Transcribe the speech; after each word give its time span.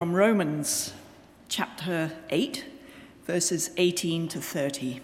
From 0.00 0.14
Romans 0.14 0.92
chapter 1.48 2.12
8, 2.30 2.64
verses 3.26 3.70
18 3.76 4.28
to 4.28 4.40
30. 4.40 5.00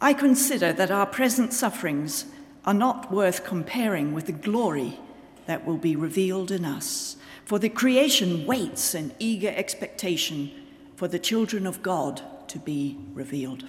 I 0.00 0.12
consider 0.12 0.72
that 0.72 0.92
our 0.92 1.04
present 1.04 1.52
sufferings 1.52 2.26
are 2.64 2.74
not 2.74 3.10
worth 3.10 3.44
comparing 3.44 4.14
with 4.14 4.26
the 4.26 4.32
glory 4.32 5.00
that 5.46 5.66
will 5.66 5.78
be 5.78 5.96
revealed 5.96 6.52
in 6.52 6.64
us. 6.64 7.16
For 7.44 7.58
the 7.58 7.68
creation 7.68 8.46
waits 8.46 8.94
in 8.94 9.14
eager 9.18 9.52
expectation 9.56 10.52
for 10.94 11.08
the 11.08 11.18
children 11.18 11.66
of 11.66 11.82
God 11.82 12.22
to 12.50 12.60
be 12.60 12.96
revealed. 13.14 13.64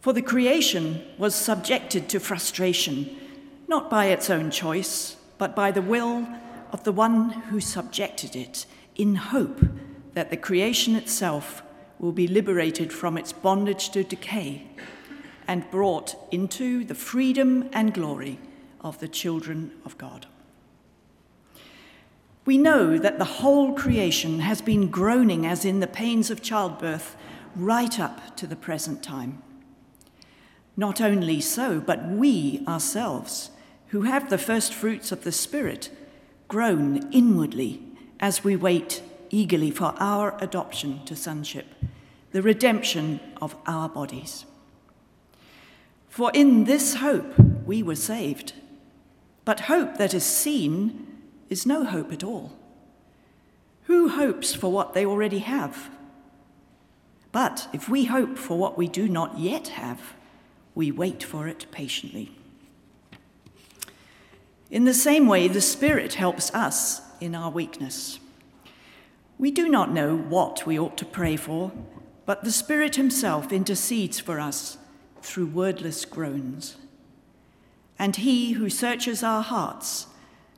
For 0.00 0.14
the 0.14 0.22
creation 0.22 1.04
was 1.18 1.34
subjected 1.34 2.08
to 2.08 2.20
frustration, 2.20 3.18
not 3.68 3.90
by 3.90 4.06
its 4.06 4.30
own 4.30 4.50
choice, 4.50 5.16
but 5.36 5.54
by 5.54 5.70
the 5.72 5.82
will 5.82 6.26
of 6.72 6.84
the 6.84 6.92
one 6.92 7.30
who 7.30 7.60
subjected 7.60 8.36
it, 8.36 8.66
in 8.94 9.14
hope 9.14 9.60
that 10.14 10.30
the 10.30 10.36
creation 10.36 10.96
itself 10.96 11.62
will 11.98 12.12
be 12.12 12.26
liberated 12.26 12.92
from 12.92 13.16
its 13.18 13.32
bondage 13.32 13.90
to 13.90 14.02
decay 14.02 14.66
and 15.46 15.70
brought 15.70 16.16
into 16.30 16.84
the 16.84 16.94
freedom 16.94 17.68
and 17.72 17.94
glory 17.94 18.38
of 18.80 18.98
the 18.98 19.08
children 19.08 19.72
of 19.84 19.96
God. 19.98 20.26
We 22.44 22.58
know 22.58 22.96
that 22.98 23.18
the 23.18 23.24
whole 23.24 23.74
creation 23.74 24.40
has 24.40 24.62
been 24.62 24.88
groaning 24.88 25.44
as 25.44 25.64
in 25.64 25.80
the 25.80 25.86
pains 25.86 26.30
of 26.30 26.42
childbirth 26.42 27.16
right 27.56 27.98
up 27.98 28.36
to 28.36 28.46
the 28.46 28.56
present 28.56 29.02
time. 29.02 29.42
Not 30.76 31.00
only 31.00 31.40
so, 31.40 31.80
but 31.80 32.06
we 32.06 32.62
ourselves, 32.68 33.50
who 33.88 34.02
have 34.02 34.30
the 34.30 34.38
first 34.38 34.74
fruits 34.74 35.10
of 35.10 35.24
the 35.24 35.32
Spirit, 35.32 35.90
groan 36.48 37.10
inwardly 37.12 37.82
as 38.20 38.44
we 38.44 38.56
wait 38.56 39.02
eagerly 39.30 39.70
for 39.70 39.94
our 39.98 40.36
adoption 40.40 41.04
to 41.04 41.16
sonship, 41.16 41.66
the 42.32 42.42
redemption 42.42 43.20
of 43.40 43.56
our 43.66 43.88
bodies. 43.88 44.44
For 46.08 46.30
in 46.32 46.64
this 46.64 46.94
hope 46.94 47.38
we 47.66 47.82
were 47.82 47.96
saved. 47.96 48.54
But 49.44 49.60
hope 49.60 49.98
that 49.98 50.14
is 50.14 50.24
seen 50.24 51.06
is 51.50 51.66
no 51.66 51.84
hope 51.84 52.12
at 52.12 52.24
all. 52.24 52.56
Who 53.84 54.08
hopes 54.08 54.54
for 54.54 54.72
what 54.72 54.94
they 54.94 55.04
already 55.04 55.40
have? 55.40 55.90
But 57.32 57.68
if 57.72 57.88
we 57.88 58.06
hope 58.06 58.38
for 58.38 58.58
what 58.58 58.78
we 58.78 58.88
do 58.88 59.08
not 59.08 59.38
yet 59.38 59.68
have, 59.68 60.14
we 60.74 60.90
wait 60.90 61.22
for 61.22 61.46
it 61.46 61.66
patiently. 61.70 62.34
In 64.70 64.84
the 64.84 64.94
same 64.94 65.28
way, 65.28 65.46
the 65.46 65.60
Spirit 65.60 66.14
helps 66.14 66.52
us 66.52 67.00
in 67.20 67.34
our 67.34 67.50
weakness. 67.50 68.18
We 69.38 69.50
do 69.50 69.68
not 69.68 69.92
know 69.92 70.16
what 70.16 70.66
we 70.66 70.78
ought 70.78 70.96
to 70.98 71.04
pray 71.04 71.36
for, 71.36 71.70
but 72.24 72.42
the 72.42 72.50
Spirit 72.50 72.96
Himself 72.96 73.52
intercedes 73.52 74.18
for 74.18 74.40
us 74.40 74.78
through 75.22 75.46
wordless 75.46 76.04
groans. 76.04 76.76
And 77.98 78.16
He 78.16 78.52
who 78.52 78.68
searches 78.68 79.22
our 79.22 79.42
hearts 79.42 80.08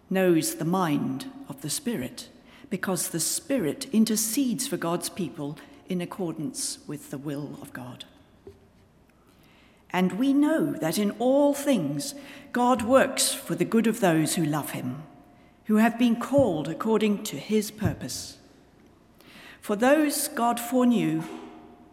knows 0.08 0.54
the 0.54 0.64
mind 0.64 1.30
of 1.48 1.60
the 1.60 1.70
Spirit, 1.70 2.28
because 2.70 3.08
the 3.08 3.20
Spirit 3.20 3.86
intercedes 3.92 4.66
for 4.66 4.78
God's 4.78 5.10
people 5.10 5.58
in 5.88 6.00
accordance 6.00 6.78
with 6.86 7.10
the 7.10 7.18
will 7.18 7.58
of 7.60 7.72
God. 7.72 8.04
And 9.90 10.12
we 10.18 10.32
know 10.32 10.72
that 10.72 10.98
in 10.98 11.12
all 11.12 11.54
things 11.54 12.14
God 12.52 12.82
works 12.82 13.32
for 13.32 13.54
the 13.54 13.64
good 13.64 13.86
of 13.86 14.00
those 14.00 14.34
who 14.34 14.44
love 14.44 14.70
him, 14.72 15.02
who 15.64 15.76
have 15.76 15.98
been 15.98 16.16
called 16.16 16.68
according 16.68 17.24
to 17.24 17.36
his 17.36 17.70
purpose. 17.70 18.38
For 19.60 19.76
those 19.76 20.28
God 20.28 20.58
foreknew, 20.58 21.22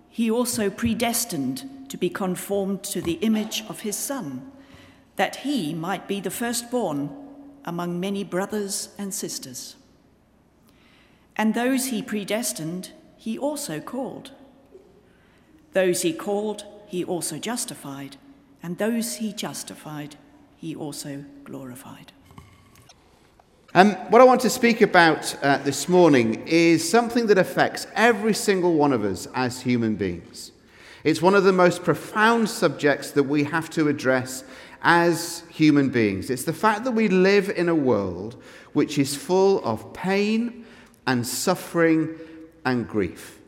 he 0.10 0.32
also 0.32 0.70
predestined 0.70 1.90
to 1.90 1.98
be 1.98 2.10
conformed 2.10 2.84
to 2.84 3.02
the 3.02 3.14
image 3.14 3.64
of 3.68 3.82
his 3.82 3.96
Son, 3.96 4.52
that 5.16 5.38
he 5.38 5.73
might 5.73 6.08
be 6.08 6.20
the 6.20 6.32
firstborn 6.32 7.10
among 7.66 8.00
many 8.00 8.23
brothers 8.23 8.89
and 8.98 9.14
sisters. 9.14 9.76
And 11.36 11.54
those 11.54 11.88
he 11.88 12.02
predestined, 12.02 12.92
he 13.17 13.38
also 13.38 13.80
called. 13.80 14.32
Those 15.73 16.04
he 16.04 16.14
called, 16.14 16.64
he 16.88 17.04
also 17.04 17.38
justified, 17.38 18.18
and 18.62 18.78
those 18.78 19.16
he 19.16 19.34
justified, 19.34 20.16
he 20.58 20.76
also 20.76 21.23
glorified. 21.44 22.12
Um, 23.73 23.92
what 24.10 24.22
I 24.22 24.23
want 24.23 24.40
to 24.42 24.50
speak 24.50 24.80
about 24.82 25.36
uh, 25.44 25.58
this 25.58 25.90
morning 25.90 26.48
is 26.48 26.90
something 26.90 27.28
that 27.28 27.38
affects 27.38 27.88
every 27.94 28.34
single 28.34 28.73
one 28.76 28.94
of 28.94 29.04
us 29.04 29.28
as 29.36 29.62
human 29.62 29.96
beings. 29.96 30.54
It's 31.04 31.22
one 31.22 31.36
of 31.36 31.44
the 31.44 31.52
most 31.52 31.84
profound 31.84 32.50
subjects 32.50 33.12
that 33.12 33.23
we 33.23 33.44
have 33.44 33.70
to 33.72 33.90
address 33.90 34.44
as 34.82 35.44
human 35.50 35.90
beings. 35.90 36.30
It's 36.30 36.46
the 36.46 36.54
fact 36.54 36.86
that 36.86 36.92
we 36.92 37.10
live 37.10 37.50
in 37.50 37.67
a 37.67 37.76
world 37.76 38.42
which 38.73 38.98
is 38.98 39.16
full 39.16 39.64
of 39.66 39.94
pain 39.94 40.66
and 41.06 41.28
suffering 41.28 42.16
and 42.64 42.88
grief. 42.88 43.40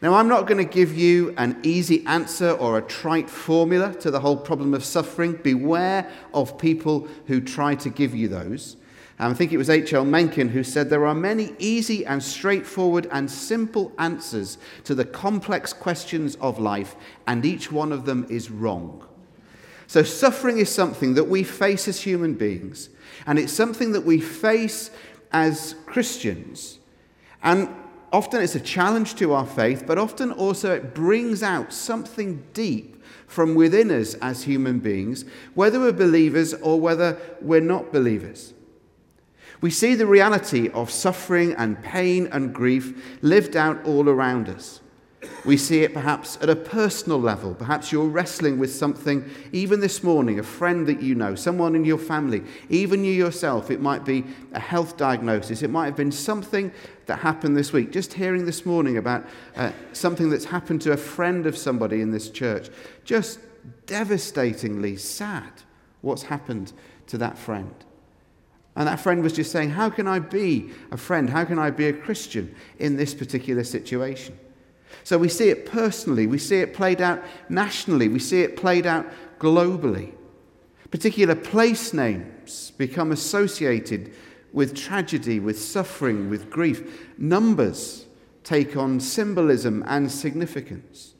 Now, 0.00 0.14
I'm 0.14 0.28
not 0.28 0.46
going 0.46 0.58
to 0.58 0.70
give 0.72 0.96
you 0.96 1.34
an 1.36 1.60
easy 1.62 2.04
answer 2.06 2.52
or 2.52 2.78
a 2.78 2.82
trite 2.82 3.28
formula 3.28 3.94
to 3.96 4.10
the 4.10 4.20
whole 4.20 4.36
problem 4.36 4.74
of 4.74 4.84
suffering. 4.84 5.34
Beware 5.34 6.10
of 6.32 6.58
people 6.58 7.08
who 7.26 7.40
try 7.40 7.74
to 7.76 7.90
give 7.90 8.14
you 8.14 8.28
those. 8.28 8.76
I 9.18 9.34
think 9.34 9.52
it 9.52 9.58
was 9.58 9.70
H.L. 9.70 10.04
Mencken 10.04 10.48
who 10.48 10.64
said 10.64 10.90
there 10.90 11.06
are 11.06 11.14
many 11.14 11.54
easy 11.58 12.04
and 12.04 12.22
straightforward 12.22 13.06
and 13.12 13.30
simple 13.30 13.92
answers 13.98 14.58
to 14.84 14.94
the 14.94 15.04
complex 15.04 15.72
questions 15.72 16.34
of 16.36 16.58
life, 16.58 16.96
and 17.26 17.44
each 17.44 17.70
one 17.70 17.92
of 17.92 18.04
them 18.04 18.26
is 18.28 18.50
wrong. 18.50 19.06
So, 19.86 20.02
suffering 20.02 20.58
is 20.58 20.74
something 20.74 21.14
that 21.14 21.28
we 21.28 21.44
face 21.44 21.86
as 21.86 22.00
human 22.00 22.34
beings, 22.34 22.88
and 23.26 23.38
it's 23.38 23.52
something 23.52 23.92
that 23.92 24.04
we 24.04 24.20
face 24.20 24.90
as 25.32 25.76
Christians. 25.86 26.78
And 27.42 27.68
often 28.12 28.42
it's 28.42 28.54
a 28.54 28.60
challenge 28.60 29.14
to 29.16 29.32
our 29.32 29.46
faith, 29.46 29.84
but 29.86 29.98
often 29.98 30.30
also 30.32 30.74
it 30.74 30.94
brings 30.94 31.42
out 31.42 31.72
something 31.72 32.44
deep 32.52 33.02
from 33.26 33.54
within 33.54 33.90
us 33.90 34.14
as 34.14 34.44
human 34.44 34.78
beings, 34.78 35.24
whether 35.54 35.80
we're 35.80 35.92
believers 35.92 36.52
or 36.54 36.78
whether 36.78 37.18
we're 37.40 37.60
not 37.60 37.92
believers. 37.92 38.52
We 39.62 39.70
see 39.70 39.94
the 39.94 40.06
reality 40.06 40.68
of 40.70 40.90
suffering 40.90 41.54
and 41.54 41.82
pain 41.82 42.28
and 42.32 42.52
grief 42.54 43.18
lived 43.22 43.56
out 43.56 43.84
all 43.86 44.08
around 44.08 44.48
us. 44.48 44.80
We 45.44 45.56
see 45.56 45.82
it 45.82 45.94
perhaps 45.94 46.36
at 46.40 46.50
a 46.50 46.56
personal 46.56 47.20
level. 47.20 47.54
Perhaps 47.54 47.92
you're 47.92 48.06
wrestling 48.06 48.58
with 48.58 48.72
something, 48.72 49.28
even 49.52 49.78
this 49.80 50.02
morning, 50.02 50.38
a 50.38 50.42
friend 50.42 50.86
that 50.88 51.00
you 51.00 51.14
know, 51.14 51.36
someone 51.36 51.76
in 51.76 51.84
your 51.84 51.98
family, 51.98 52.42
even 52.68 53.04
you 53.04 53.12
yourself. 53.12 53.70
It 53.70 53.80
might 53.80 54.04
be 54.04 54.24
a 54.52 54.60
health 54.60 54.96
diagnosis. 54.96 55.62
It 55.62 55.70
might 55.70 55.86
have 55.86 55.96
been 55.96 56.12
something 56.12 56.72
that 57.06 57.18
happened 57.18 57.56
this 57.56 57.72
week. 57.72 57.92
Just 57.92 58.12
hearing 58.12 58.46
this 58.46 58.64
morning 58.64 58.96
about 58.96 59.26
uh, 59.56 59.72
something 59.92 60.30
that's 60.30 60.44
happened 60.44 60.82
to 60.82 60.92
a 60.92 60.96
friend 60.96 61.46
of 61.46 61.56
somebody 61.56 62.00
in 62.00 62.10
this 62.10 62.30
church. 62.30 62.68
Just 63.04 63.40
devastatingly 63.86 64.96
sad 64.96 65.52
what's 66.00 66.24
happened 66.24 66.72
to 67.08 67.18
that 67.18 67.38
friend. 67.38 67.74
And 68.74 68.88
that 68.88 69.00
friend 69.00 69.22
was 69.22 69.34
just 69.34 69.52
saying, 69.52 69.70
How 69.70 69.90
can 69.90 70.06
I 70.06 70.18
be 70.18 70.70
a 70.90 70.96
friend? 70.96 71.28
How 71.28 71.44
can 71.44 71.58
I 71.58 71.70
be 71.70 71.86
a 71.86 71.92
Christian 71.92 72.54
in 72.78 72.96
this 72.96 73.14
particular 73.14 73.64
situation? 73.64 74.38
So 75.04 75.18
we 75.18 75.28
see 75.28 75.48
it 75.48 75.66
personally, 75.66 76.26
we 76.26 76.38
see 76.38 76.56
it 76.56 76.74
played 76.74 77.00
out 77.00 77.22
nationally, 77.48 78.08
we 78.08 78.18
see 78.18 78.42
it 78.42 78.56
played 78.56 78.86
out 78.86 79.06
globally. 79.38 80.12
Particular 80.90 81.34
place 81.34 81.92
names 81.92 82.72
become 82.76 83.12
associated 83.12 84.12
with 84.52 84.74
tragedy, 84.74 85.40
with 85.40 85.58
suffering, 85.58 86.28
with 86.28 86.50
grief. 86.50 87.10
Numbers 87.18 88.06
take 88.44 88.76
on 88.76 89.00
symbolism 89.00 89.84
and 89.86 90.10
significance. 90.10 91.14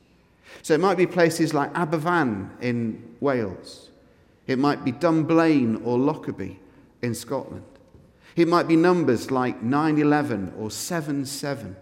So 0.61 0.73
it 0.73 0.79
might 0.79 0.97
be 0.97 1.07
places 1.07 1.53
like 1.53 1.73
Aberfan 1.73 2.49
in 2.61 3.15
Wales. 3.19 3.89
It 4.47 4.59
might 4.59 4.83
be 4.83 4.91
Dunblane 4.91 5.81
or 5.83 5.97
Lockerbie 5.97 6.59
in 7.01 7.15
Scotland. 7.15 7.63
It 8.35 8.47
might 8.47 8.67
be 8.67 8.75
numbers 8.75 9.31
like 9.31 9.61
9 9.61 9.99
11 9.99 10.53
or 10.57 10.71
7 10.71 11.25
7 11.25 11.75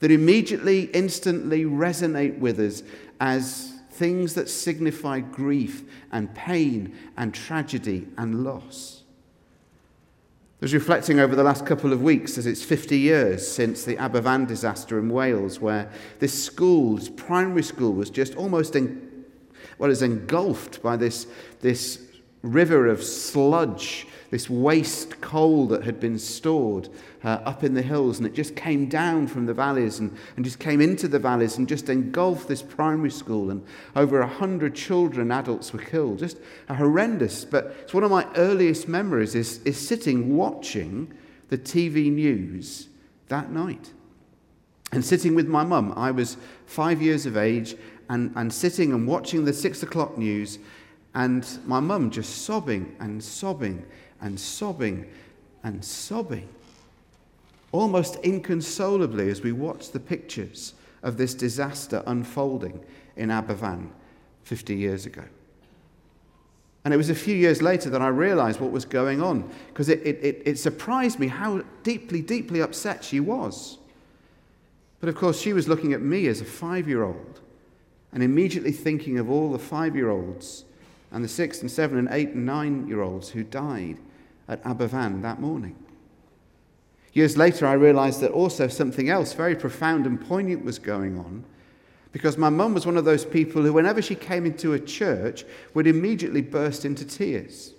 that 0.00 0.10
immediately, 0.10 0.84
instantly 0.94 1.64
resonate 1.64 2.38
with 2.38 2.58
us 2.60 2.82
as 3.20 3.72
things 3.90 4.34
that 4.34 4.48
signify 4.48 5.20
grief 5.20 5.82
and 6.12 6.32
pain 6.34 6.96
and 7.16 7.34
tragedy 7.34 8.06
and 8.16 8.44
loss. 8.44 8.97
I 10.60 10.64
was 10.64 10.74
reflecting 10.74 11.20
over 11.20 11.36
the 11.36 11.44
last 11.44 11.66
couple 11.66 11.92
of 11.92 12.02
weeks 12.02 12.36
as 12.36 12.44
it's 12.44 12.64
50 12.64 12.98
years 12.98 13.46
since 13.46 13.84
the 13.84 13.94
Aberfan 13.94 14.48
disaster 14.48 14.98
in 14.98 15.08
Wales, 15.08 15.60
where 15.60 15.88
this 16.18 16.44
school, 16.44 16.96
this 16.96 17.08
primary 17.08 17.62
school, 17.62 17.92
was 17.92 18.10
just 18.10 18.34
almost 18.34 18.74
en- 18.74 19.24
well, 19.78 19.88
engulfed 20.02 20.82
by 20.82 20.96
this, 20.96 21.28
this 21.60 22.07
river 22.42 22.86
of 22.86 23.02
sludge, 23.02 24.06
this 24.30 24.48
waste 24.48 25.20
coal 25.20 25.66
that 25.66 25.84
had 25.84 25.98
been 25.98 26.18
stored 26.18 26.88
uh, 27.24 27.40
up 27.44 27.64
in 27.64 27.74
the 27.74 27.82
hills, 27.82 28.18
and 28.18 28.26
it 28.26 28.34
just 28.34 28.54
came 28.54 28.88
down 28.88 29.26
from 29.26 29.46
the 29.46 29.54
valleys 29.54 29.98
and, 29.98 30.16
and 30.36 30.44
just 30.44 30.58
came 30.58 30.80
into 30.80 31.08
the 31.08 31.18
valleys 31.18 31.58
and 31.58 31.68
just 31.68 31.88
engulfed 31.88 32.46
this 32.46 32.62
primary 32.62 33.10
school, 33.10 33.50
and 33.50 33.64
over 33.96 34.20
a 34.20 34.26
hundred 34.26 34.74
children, 34.74 35.32
adults 35.32 35.72
were 35.72 35.78
killed. 35.78 36.18
Just 36.18 36.38
horrendous. 36.68 37.44
But 37.44 37.76
it's 37.82 37.94
one 37.94 38.04
of 38.04 38.10
my 38.10 38.26
earliest 38.36 38.88
memories 38.88 39.34
is, 39.34 39.62
is 39.64 39.78
sitting 39.78 40.36
watching 40.36 41.12
the 41.48 41.58
TV 41.58 42.12
news 42.12 42.88
that 43.28 43.50
night. 43.50 43.92
And 44.92 45.04
sitting 45.04 45.34
with 45.34 45.48
my 45.48 45.64
mum, 45.64 45.92
I 45.96 46.10
was 46.10 46.36
five 46.66 47.02
years 47.02 47.26
of 47.26 47.36
age, 47.36 47.76
and, 48.08 48.32
and 48.36 48.52
sitting 48.52 48.92
and 48.92 49.06
watching 49.06 49.44
the 49.44 49.52
six 49.52 49.82
o'clock 49.82 50.16
news, 50.16 50.58
and 51.14 51.46
my 51.66 51.80
mum 51.80 52.10
just 52.10 52.42
sobbing 52.42 52.94
and 53.00 53.22
sobbing 53.22 53.84
and 54.20 54.38
sobbing 54.38 55.08
and 55.62 55.84
sobbing, 55.84 56.48
almost 57.72 58.16
inconsolably 58.24 59.30
as 59.30 59.42
we 59.42 59.52
watched 59.52 59.92
the 59.92 60.00
pictures 60.00 60.74
of 61.02 61.16
this 61.16 61.34
disaster 61.34 62.02
unfolding 62.06 62.84
in 63.16 63.28
Aberfan 63.30 63.90
50 64.44 64.74
years 64.74 65.06
ago. 65.06 65.24
And 66.84 66.94
it 66.94 66.96
was 66.96 67.10
a 67.10 67.14
few 67.14 67.34
years 67.34 67.60
later 67.60 67.90
that 67.90 68.00
I 68.00 68.08
realized 68.08 68.60
what 68.60 68.70
was 68.70 68.84
going 68.84 69.20
on 69.20 69.50
because 69.68 69.88
it, 69.88 70.00
it, 70.02 70.42
it, 70.44 70.58
surprised 70.58 71.18
me 71.18 71.26
how 71.26 71.62
deeply, 71.82 72.22
deeply 72.22 72.60
upset 72.60 73.04
she 73.04 73.20
was. 73.20 73.78
But 75.00 75.08
of 75.08 75.16
course, 75.16 75.40
she 75.40 75.52
was 75.52 75.68
looking 75.68 75.92
at 75.92 76.00
me 76.00 76.28
as 76.28 76.40
a 76.40 76.44
five 76.44 76.88
year 76.88 77.02
old 77.02 77.40
and 78.12 78.22
immediately 78.22 78.72
thinking 78.72 79.18
of 79.18 79.28
all 79.30 79.52
the 79.52 79.58
five 79.58 79.94
year 79.94 80.08
olds 80.08 80.64
and 81.10 81.24
the 81.24 81.28
six 81.28 81.60
and 81.60 81.70
seven 81.70 81.98
and 81.98 82.08
eight 82.10 82.30
and 82.30 82.44
nine 82.44 82.86
year 82.86 83.02
olds 83.02 83.30
who 83.30 83.42
died 83.42 83.98
at 84.48 84.62
Aberfan 84.64 85.22
that 85.22 85.40
morning. 85.40 85.76
Years 87.12 87.36
later, 87.36 87.66
I 87.66 87.72
realized 87.72 88.20
that 88.20 88.30
also 88.30 88.68
something 88.68 89.08
else 89.08 89.32
very 89.32 89.56
profound 89.56 90.06
and 90.06 90.20
poignant 90.20 90.64
was 90.64 90.78
going 90.78 91.18
on 91.18 91.44
because 92.12 92.38
my 92.38 92.48
mum 92.48 92.74
was 92.74 92.86
one 92.86 92.96
of 92.96 93.04
those 93.04 93.24
people 93.24 93.62
who, 93.62 93.72
whenever 93.72 94.00
she 94.00 94.14
came 94.14 94.46
into 94.46 94.72
a 94.72 94.80
church, 94.80 95.44
would 95.74 95.86
immediately 95.86 96.40
burst 96.40 96.84
into 96.84 97.04
tears. 97.04 97.74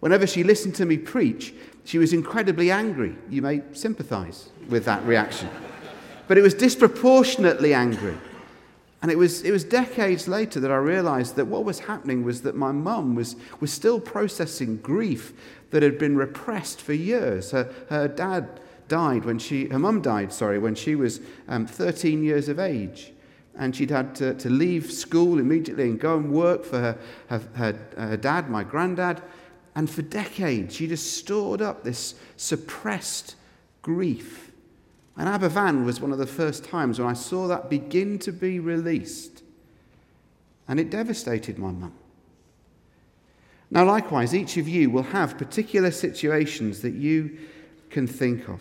Whenever 0.00 0.26
she 0.26 0.42
listened 0.44 0.74
to 0.74 0.84
me 0.84 0.98
preach, 0.98 1.54
she 1.84 1.98
was 1.98 2.12
incredibly 2.12 2.70
angry. 2.70 3.16
You 3.30 3.42
may 3.42 3.62
sympathize 3.72 4.50
with 4.68 4.84
that 4.84 5.04
reaction. 5.04 5.48
But 6.28 6.36
it 6.36 6.42
was 6.42 6.54
disproportionately 6.54 7.72
angry. 7.72 8.16
And 9.06 9.12
it 9.12 9.18
was, 9.18 9.42
it 9.42 9.52
was 9.52 9.62
decades 9.62 10.26
later 10.26 10.58
that 10.58 10.72
I 10.72 10.78
realized 10.78 11.36
that 11.36 11.44
what 11.44 11.62
was 11.62 11.78
happening 11.78 12.24
was 12.24 12.42
that 12.42 12.56
my 12.56 12.72
mum 12.72 13.14
was, 13.14 13.36
was 13.60 13.72
still 13.72 14.00
processing 14.00 14.78
grief 14.78 15.32
that 15.70 15.84
had 15.84 15.96
been 15.96 16.16
repressed 16.16 16.80
for 16.80 16.92
years. 16.92 17.52
Her, 17.52 17.72
her 17.88 18.08
dad 18.08 18.58
died 18.88 19.24
when 19.24 19.38
she, 19.38 19.66
her 19.66 19.78
mum 19.78 20.02
died, 20.02 20.32
sorry, 20.32 20.58
when 20.58 20.74
she 20.74 20.96
was 20.96 21.20
um, 21.46 21.68
13 21.68 22.24
years 22.24 22.48
of 22.48 22.58
age. 22.58 23.12
And 23.54 23.76
she'd 23.76 23.92
had 23.92 24.16
to, 24.16 24.34
to 24.34 24.50
leave 24.50 24.90
school 24.90 25.38
immediately 25.38 25.84
and 25.84 26.00
go 26.00 26.16
and 26.16 26.32
work 26.32 26.64
for 26.64 26.80
her, 26.80 26.98
her, 27.28 27.42
her, 27.54 27.78
her 27.96 28.16
dad, 28.16 28.50
my 28.50 28.64
granddad. 28.64 29.22
And 29.76 29.88
for 29.88 30.02
decades, 30.02 30.74
she 30.74 30.88
just 30.88 31.16
stored 31.16 31.62
up 31.62 31.84
this 31.84 32.16
suppressed 32.36 33.36
grief. 33.82 34.45
And 35.16 35.28
Aberfan 35.28 35.84
was 35.84 36.00
one 36.00 36.12
of 36.12 36.18
the 36.18 36.26
first 36.26 36.64
times 36.64 36.98
when 36.98 37.08
I 37.08 37.14
saw 37.14 37.48
that 37.48 37.70
begin 37.70 38.18
to 38.20 38.32
be 38.32 38.60
released. 38.60 39.42
And 40.68 40.78
it 40.78 40.90
devastated 40.90 41.58
my 41.58 41.70
mum. 41.70 41.94
Now, 43.70 43.84
likewise, 43.84 44.34
each 44.34 44.56
of 44.58 44.68
you 44.68 44.90
will 44.90 45.02
have 45.02 45.38
particular 45.38 45.90
situations 45.90 46.82
that 46.82 46.94
you 46.94 47.38
can 47.90 48.06
think 48.06 48.48
of. 48.48 48.60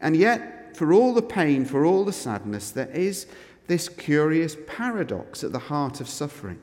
And 0.00 0.16
yet, 0.16 0.76
for 0.76 0.92
all 0.92 1.12
the 1.12 1.22
pain, 1.22 1.64
for 1.64 1.84
all 1.84 2.04
the 2.04 2.12
sadness, 2.12 2.70
there 2.70 2.90
is 2.90 3.26
this 3.66 3.88
curious 3.88 4.56
paradox 4.66 5.44
at 5.44 5.52
the 5.52 5.58
heart 5.58 6.00
of 6.00 6.08
suffering. 6.08 6.60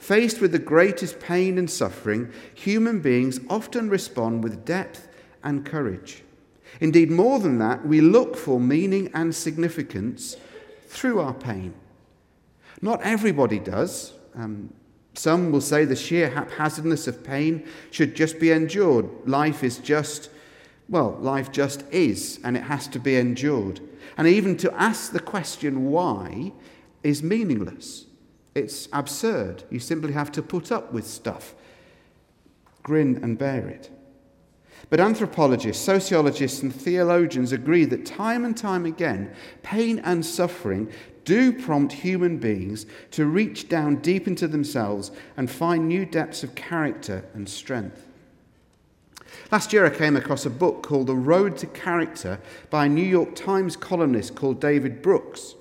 Faced 0.00 0.40
with 0.40 0.52
the 0.52 0.58
greatest 0.58 1.20
pain 1.20 1.58
and 1.58 1.70
suffering, 1.70 2.32
human 2.54 3.00
beings 3.00 3.38
often 3.48 3.88
respond 3.88 4.42
with 4.42 4.64
depth 4.64 5.08
and 5.42 5.64
courage. 5.64 6.23
Indeed, 6.80 7.10
more 7.10 7.38
than 7.38 7.58
that, 7.58 7.86
we 7.86 8.00
look 8.00 8.36
for 8.36 8.58
meaning 8.60 9.10
and 9.14 9.34
significance 9.34 10.36
through 10.88 11.20
our 11.20 11.34
pain. 11.34 11.74
Not 12.80 13.02
everybody 13.02 13.58
does. 13.58 14.12
Um, 14.34 14.72
some 15.14 15.52
will 15.52 15.60
say 15.60 15.84
the 15.84 15.96
sheer 15.96 16.30
haphazardness 16.30 17.06
of 17.06 17.22
pain 17.22 17.66
should 17.90 18.16
just 18.16 18.40
be 18.40 18.50
endured. 18.50 19.08
Life 19.26 19.62
is 19.62 19.78
just, 19.78 20.30
well, 20.88 21.16
life 21.20 21.52
just 21.52 21.84
is, 21.92 22.40
and 22.42 22.56
it 22.56 22.64
has 22.64 22.88
to 22.88 22.98
be 22.98 23.16
endured. 23.16 23.80
And 24.16 24.26
even 24.26 24.56
to 24.58 24.74
ask 24.74 25.12
the 25.12 25.20
question 25.20 25.86
why 25.86 26.52
is 27.02 27.22
meaningless. 27.22 28.06
It's 28.54 28.88
absurd. 28.92 29.64
You 29.70 29.78
simply 29.78 30.12
have 30.12 30.32
to 30.32 30.42
put 30.42 30.72
up 30.72 30.92
with 30.92 31.06
stuff, 31.06 31.54
grin 32.82 33.20
and 33.22 33.38
bear 33.38 33.68
it. 33.68 33.90
But 34.90 35.00
anthropologists, 35.00 35.84
sociologists, 35.84 36.62
and 36.62 36.74
theologians 36.74 37.52
agree 37.52 37.84
that 37.86 38.06
time 38.06 38.44
and 38.44 38.56
time 38.56 38.86
again, 38.86 39.34
pain 39.62 39.98
and 40.00 40.24
suffering 40.24 40.90
do 41.24 41.52
prompt 41.52 41.92
human 41.92 42.38
beings 42.38 42.86
to 43.12 43.26
reach 43.26 43.68
down 43.68 43.96
deep 43.96 44.26
into 44.26 44.46
themselves 44.46 45.10
and 45.36 45.50
find 45.50 45.88
new 45.88 46.04
depths 46.04 46.42
of 46.42 46.54
character 46.54 47.24
and 47.34 47.48
strength. 47.48 48.06
Last 49.50 49.72
year, 49.72 49.84
I 49.86 49.90
came 49.90 50.16
across 50.16 50.46
a 50.46 50.50
book 50.50 50.82
called 50.82 51.06
The 51.06 51.14
Road 51.14 51.56
to 51.58 51.66
Character 51.66 52.40
by 52.70 52.86
a 52.86 52.88
New 52.88 53.02
York 53.02 53.34
Times 53.34 53.76
columnist 53.76 54.34
called 54.34 54.60
David 54.60 55.02
Brooks. 55.02 55.54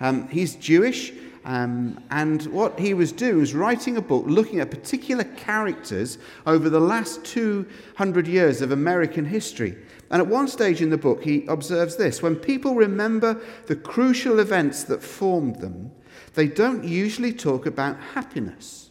Um, 0.00 0.28
he's 0.28 0.54
Jewish, 0.54 1.12
um, 1.46 2.02
and 2.10 2.42
what 2.46 2.76
he 2.76 2.92
was 2.92 3.12
doing 3.12 3.38
was 3.38 3.54
writing 3.54 3.96
a 3.96 4.02
book 4.02 4.24
looking 4.26 4.58
at 4.58 4.68
particular 4.68 5.22
characters 5.22 6.18
over 6.44 6.68
the 6.68 6.80
last 6.80 7.24
200 7.24 8.26
years 8.26 8.60
of 8.60 8.72
American 8.72 9.24
history. 9.24 9.76
And 10.10 10.20
at 10.20 10.26
one 10.26 10.48
stage 10.48 10.82
in 10.82 10.90
the 10.90 10.98
book, 10.98 11.22
he 11.22 11.46
observes 11.46 11.96
this 11.96 12.20
when 12.20 12.34
people 12.34 12.74
remember 12.74 13.40
the 13.66 13.76
crucial 13.76 14.40
events 14.40 14.82
that 14.84 15.04
formed 15.04 15.60
them, 15.60 15.92
they 16.34 16.48
don't 16.48 16.82
usually 16.82 17.32
talk 17.32 17.64
about 17.64 17.96
happiness. 18.14 18.90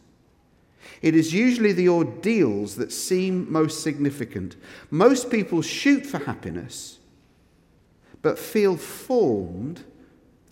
It 1.02 1.14
is 1.14 1.34
usually 1.34 1.74
the 1.74 1.90
ordeals 1.90 2.78
that 2.78 2.94
seem 2.94 3.52
most 3.52 3.84
significant. 3.84 4.56
Most 4.90 5.30
people 5.30 5.62
shoot 5.62 6.06
for 6.06 6.20
happiness, 6.20 7.00
but 8.22 8.40
feel 8.40 8.78
formed 8.78 9.84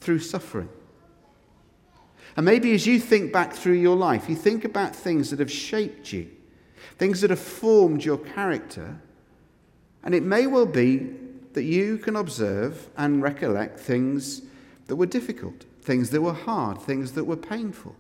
through 0.01 0.19
suffering. 0.19 0.67
And 2.36 2.46
maybe 2.46 2.74
as 2.74 2.88
you 2.88 3.00
think 3.00 3.32
back 3.32 3.54
through 3.54 3.74
your 3.74 3.96
life, 3.96 4.28
you 4.28 4.36
think 4.36 4.66
about 4.66 4.96
things 4.96 5.30
that 5.30 5.40
have 5.40 5.52
shaped 5.52 6.12
you, 6.12 6.30
things 6.98 7.22
that 7.22 7.30
have 7.30 7.40
formed 7.40 8.04
your 8.04 8.18
character. 8.18 9.00
And 10.04 10.16
it 10.16 10.24
may 10.24 10.48
well 10.48 10.66
be 10.66 11.12
that 11.54 11.63
you 11.63 11.98
can 11.98 12.16
observe 12.16 12.90
and 12.98 13.22
recollect 13.22 13.80
things 13.80 14.42
that 14.88 14.96
were 14.96 15.06
difficult, 15.06 15.66
things 15.82 16.10
that 16.10 16.22
were 16.22 16.34
hard, 16.34 16.82
things 16.82 17.12
that 17.13 17.25
were 17.25 17.38
painful. 17.38 17.96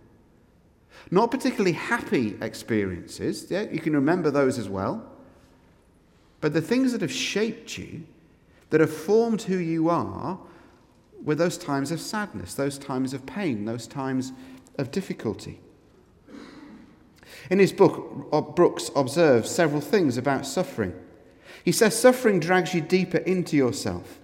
Not 1.11 1.31
particularly 1.31 1.73
happy 1.73 2.35
experiences, 2.41 3.47
yeah, 3.49 3.63
you 3.63 3.79
can 3.79 3.93
remember 3.93 4.31
those 4.31 4.57
as 4.57 4.69
well. 4.69 5.05
But 6.41 6.53
the 6.53 6.61
things 6.61 6.91
that 6.91 7.01
have 7.01 7.11
shaped 7.11 7.77
you, 7.77 8.03
that 8.69 8.81
have 8.81 8.93
formed 8.93 9.43
who 9.43 9.57
you 9.57 9.89
are, 9.89 10.39
were 11.23 11.35
those 11.35 11.57
times 11.57 11.91
of 11.91 11.99
sadness, 11.99 12.53
those 12.53 12.77
times 12.77 13.13
of 13.13 13.25
pain, 13.25 13.65
those 13.65 13.87
times 13.87 14.33
of 14.77 14.91
difficulty. 14.91 15.59
In 17.49 17.59
his 17.59 17.73
book, 17.73 18.27
uh, 18.31 18.41
Brooks 18.41 18.89
observes 18.95 19.49
several 19.49 19.81
things 19.81 20.17
about 20.17 20.45
suffering. 20.45 20.93
He 21.63 21.71
says 21.71 21.97
suffering 21.97 22.39
drags 22.39 22.73
you 22.73 22.81
deeper 22.81 23.17
into 23.19 23.55
yourself. 23.55 24.19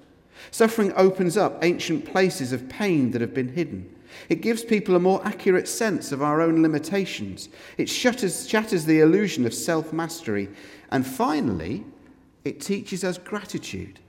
Suffering 0.51 0.93
opens 0.95 1.37
up 1.37 1.63
ancient 1.63 2.05
places 2.05 2.51
of 2.51 2.69
pain 2.69 3.11
that 3.11 3.21
have 3.21 3.33
been 3.33 3.53
hidden. 3.53 3.93
It 4.27 4.41
gives 4.41 4.63
people 4.63 4.95
a 4.95 4.99
more 4.99 5.25
accurate 5.25 5.67
sense 5.67 6.11
of 6.11 6.21
our 6.21 6.41
own 6.41 6.61
limitations. 6.61 7.49
It 7.77 7.87
shatters, 7.89 8.47
shatters 8.47 8.85
the 8.85 8.99
illusion 8.99 9.45
of 9.45 9.53
self 9.53 9.93
mastery. 9.93 10.49
And 10.91 11.05
finally, 11.05 11.85
it 12.43 12.59
teaches 12.59 13.03
us 13.03 13.17
gratitude. 13.17 13.99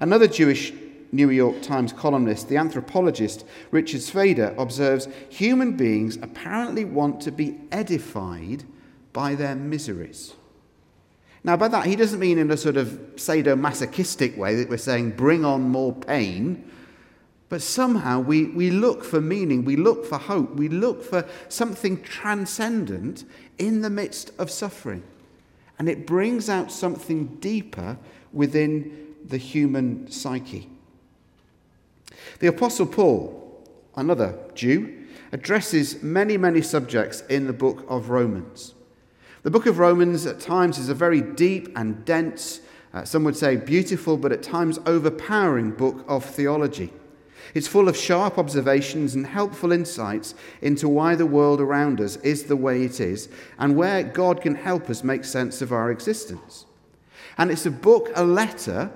Another 0.00 0.28
Jewish 0.28 0.72
New 1.16 1.30
York 1.30 1.62
Times 1.62 1.92
columnist, 1.92 2.48
the 2.48 2.58
anthropologist 2.58 3.44
Richard 3.70 4.02
Shweder, 4.02 4.56
observes 4.58 5.08
human 5.30 5.76
beings 5.76 6.18
apparently 6.20 6.84
want 6.84 7.20
to 7.22 7.32
be 7.32 7.58
edified 7.72 8.64
by 9.12 9.34
their 9.34 9.56
miseries. 9.56 10.34
Now, 11.42 11.56
by 11.56 11.68
that, 11.68 11.86
he 11.86 11.96
doesn't 11.96 12.20
mean 12.20 12.38
in 12.38 12.50
a 12.50 12.56
sort 12.56 12.76
of 12.76 12.88
sadomasochistic 13.16 14.36
way 14.36 14.56
that 14.56 14.68
we're 14.68 14.76
saying, 14.76 15.12
bring 15.12 15.44
on 15.44 15.62
more 15.62 15.94
pain. 15.94 16.70
But 17.48 17.62
somehow 17.62 18.20
we, 18.20 18.46
we 18.46 18.70
look 18.70 19.04
for 19.04 19.20
meaning, 19.20 19.64
we 19.64 19.76
look 19.76 20.04
for 20.04 20.18
hope, 20.18 20.56
we 20.56 20.68
look 20.68 21.02
for 21.02 21.24
something 21.48 22.02
transcendent 22.02 23.24
in 23.58 23.80
the 23.80 23.90
midst 23.90 24.32
of 24.38 24.50
suffering. 24.50 25.04
And 25.78 25.88
it 25.88 26.06
brings 26.06 26.48
out 26.50 26.72
something 26.72 27.36
deeper 27.36 27.96
within 28.32 29.14
the 29.24 29.38
human 29.38 30.10
psyche. 30.10 30.68
The 32.38 32.48
Apostle 32.48 32.86
Paul, 32.86 33.68
another 33.96 34.38
Jew, 34.54 35.06
addresses 35.32 36.02
many, 36.02 36.36
many 36.36 36.62
subjects 36.62 37.22
in 37.22 37.46
the 37.46 37.52
book 37.52 37.84
of 37.88 38.10
Romans. 38.10 38.74
The 39.42 39.50
book 39.50 39.66
of 39.66 39.78
Romans 39.78 40.26
at 40.26 40.40
times 40.40 40.78
is 40.78 40.88
a 40.88 40.94
very 40.94 41.20
deep 41.20 41.76
and 41.76 42.04
dense, 42.04 42.60
uh, 42.92 43.04
some 43.04 43.24
would 43.24 43.36
say 43.36 43.56
beautiful, 43.56 44.16
but 44.16 44.32
at 44.32 44.42
times 44.42 44.78
overpowering 44.86 45.72
book 45.72 46.04
of 46.08 46.24
theology. 46.24 46.92
It's 47.54 47.68
full 47.68 47.88
of 47.88 47.96
sharp 47.96 48.38
observations 48.38 49.14
and 49.14 49.26
helpful 49.26 49.72
insights 49.72 50.34
into 50.62 50.88
why 50.88 51.14
the 51.14 51.26
world 51.26 51.60
around 51.60 52.00
us 52.00 52.16
is 52.16 52.44
the 52.44 52.56
way 52.56 52.84
it 52.84 53.00
is 53.00 53.28
and 53.58 53.76
where 53.76 54.02
God 54.02 54.40
can 54.40 54.54
help 54.54 54.90
us 54.90 55.04
make 55.04 55.24
sense 55.24 55.62
of 55.62 55.72
our 55.72 55.90
existence. 55.90 56.66
And 57.38 57.50
it's 57.50 57.66
a 57.66 57.70
book, 57.70 58.10
a 58.14 58.24
letter, 58.24 58.90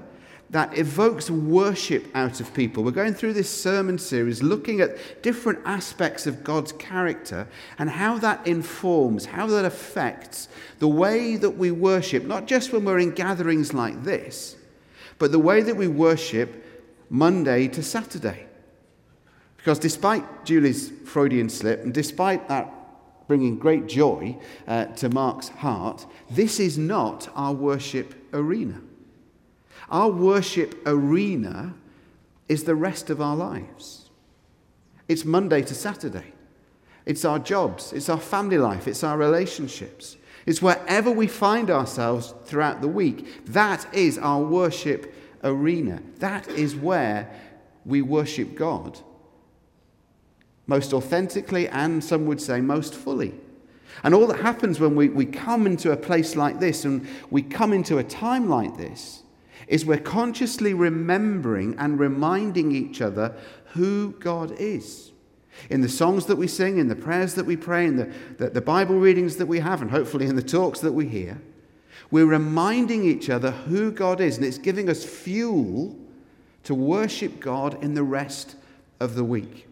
that 0.51 0.77
evokes 0.77 1.31
worship 1.31 2.09
out 2.15 2.41
of 2.41 2.53
people. 2.53 2.83
We're 2.83 2.91
going 2.91 3.15
through 3.15 3.35
this 3.35 3.49
sermon 3.49 3.99
series 3.99 4.43
looking 4.43 4.81
at 4.81 5.23
different 5.23 5.61
aspects 5.65 6.27
of 6.27 6.43
God's 6.43 6.73
character 6.73 7.47
and 7.79 7.89
how 7.89 8.19
that 8.19 8.45
informs, 8.47 9.27
how 9.27 9.47
that 9.47 9.65
affects 9.65 10.49
the 10.81 10.89
way 10.89 11.37
that 11.37 11.51
we 11.51 11.71
worship, 11.71 12.25
not 12.25 12.47
just 12.47 12.73
when 12.73 12.85
we're 12.85 12.99
in 12.99 13.13
gatherings 13.13 13.73
like 13.73 14.03
this, 14.03 14.57
but 15.19 15.31
the 15.31 15.39
way 15.39 15.63
that 15.63 15.77
we 15.77 15.87
worship 15.87 16.65
Monday 17.09 17.69
to 17.69 17.83
Saturday. 17.83 18.47
Because 19.57 19.79
despite 19.79 20.45
Julie's 20.45 20.91
Freudian 21.05 21.49
slip, 21.49 21.85
and 21.85 21.95
despite 21.95 22.49
that 22.49 22.75
bringing 23.29 23.57
great 23.57 23.87
joy 23.87 24.37
uh, 24.67 24.87
to 24.87 25.09
Mark's 25.11 25.49
heart, 25.49 26.07
this 26.29 26.59
is 26.59 26.77
not 26.77 27.29
our 27.37 27.53
worship 27.53 28.15
arena. 28.33 28.81
Our 29.91 30.09
worship 30.09 30.81
arena 30.87 31.75
is 32.49 32.65
the 32.65 32.75
rest 32.75 33.11
of 33.11 33.21
our 33.21 33.37
lives. 33.37 34.11
It's 35.09 35.25
Monday 35.25 35.63
to 35.63 35.75
Saturday. 35.75 36.33
It's 37.07 37.25
our 37.25 37.39
jobs. 37.39 37.93
It's 37.93 38.09
our 38.09 38.21
family 38.21 38.59
life. 38.59 38.87
It's 38.87 39.03
our 39.03 39.19
relationships. 39.19 40.17
It's 40.47 40.63
wherever 40.63 41.11
we 41.11 41.27
find 41.27 41.71
ourselves 41.71 42.35
throughout 42.45 42.81
the 42.81 42.89
week. 42.89 43.45
That 43.47 43.93
is 43.93 44.19
our 44.19 44.43
worship 44.43 45.15
arena. 45.43 46.03
That 46.19 46.49
is 46.49 46.77
where 46.77 47.29
we 47.85 48.03
worship 48.03 48.55
God 48.55 48.99
most 50.71 50.95
authentically 50.95 51.69
and 51.69 52.03
some 52.03 52.27
would 52.27 52.41
say 52.41 52.61
most 52.61 52.95
fully. 52.95 53.35
And 54.05 54.15
all 54.15 54.29
that 54.29 54.39
happens 54.39 54.79
when 54.79 54.95
we, 54.95 55.09
we 55.09 55.27
come 55.27 55.67
into 55.67 55.91
a 55.91 55.97
place 55.97 56.37
like 56.37 56.61
this 56.61 56.85
and 56.85 57.09
we 57.29 57.43
come 57.43 57.73
into 57.73 57.99
a 57.99 58.05
time 58.05 58.49
like 58.49 58.77
this 58.77 59.25
is 59.69 59.85
we're 59.85 59.99
consciously 59.99 60.75
remembering 60.75 61.77
and 61.79 61.99
reminding 61.99 62.73
each 62.73 63.01
other 63.01 63.35
who 63.73 64.13
God 64.21 64.53
is. 64.59 65.13
In 65.69 65.81
the 65.81 65.89
songs 65.89 66.27
that 66.27 66.37
we 66.37 66.47
sing, 66.47 66.79
in 66.79 66.89
the 66.89 66.97
prayers 66.97 67.35
that 67.35 67.47
we 67.47 67.57
pray, 67.57 67.87
in 67.87 67.97
the, 67.97 68.13
the, 68.39 68.51
the 68.51 68.61
Bible 68.61 68.99
readings 68.99 69.37
that 69.37 69.47
we 69.47 69.61
have, 69.61 69.83
and 69.83 69.91
hopefully 69.91 70.27
in 70.27 70.37
the 70.37 70.43
talks 70.43 70.81
that 70.81 70.93
we 70.93 71.07
hear, 71.07 71.41
we're 72.11 72.27
reminding 72.27 73.05
each 73.05 73.31
other 73.31 73.51
who 73.51 73.93
God 73.93 74.21
is, 74.21 74.37
and 74.37 74.47
it's 74.47 74.59
giving 74.59 74.89
us 74.89 75.05
fuel 75.05 75.97
to 76.65 76.75
worship 76.75 77.41
God 77.41 77.83
in 77.83 77.95
the 77.95 78.03
rest 78.03 78.57
of 78.99 79.15
the 79.15 79.25
week. 79.25 79.67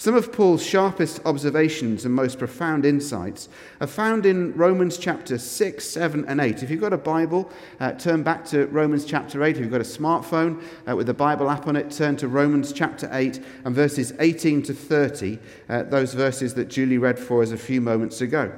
Some 0.00 0.14
of 0.14 0.32
Paul's 0.32 0.64
sharpest 0.64 1.20
observations 1.26 2.06
and 2.06 2.14
most 2.14 2.38
profound 2.38 2.86
insights 2.86 3.50
are 3.82 3.86
found 3.86 4.24
in 4.24 4.54
Romans 4.54 4.96
chapter 4.96 5.36
6, 5.36 5.86
7, 5.86 6.24
and 6.26 6.40
8. 6.40 6.62
If 6.62 6.70
you've 6.70 6.80
got 6.80 6.94
a 6.94 6.96
Bible, 6.96 7.50
uh, 7.80 7.92
turn 7.92 8.22
back 8.22 8.46
to 8.46 8.64
Romans 8.68 9.04
chapter 9.04 9.44
8. 9.44 9.56
If 9.56 9.60
you've 9.60 9.70
got 9.70 9.82
a 9.82 9.84
smartphone 9.84 10.62
uh, 10.88 10.96
with 10.96 11.06
the 11.06 11.12
Bible 11.12 11.50
app 11.50 11.66
on 11.66 11.76
it, 11.76 11.90
turn 11.90 12.16
to 12.16 12.28
Romans 12.28 12.72
chapter 12.72 13.10
8 13.12 13.44
and 13.66 13.74
verses 13.74 14.14
18 14.18 14.62
to 14.62 14.72
30, 14.72 15.38
uh, 15.68 15.82
those 15.82 16.14
verses 16.14 16.54
that 16.54 16.68
Julie 16.68 16.96
read 16.96 17.18
for 17.18 17.42
us 17.42 17.50
a 17.50 17.58
few 17.58 17.82
moments 17.82 18.22
ago. 18.22 18.50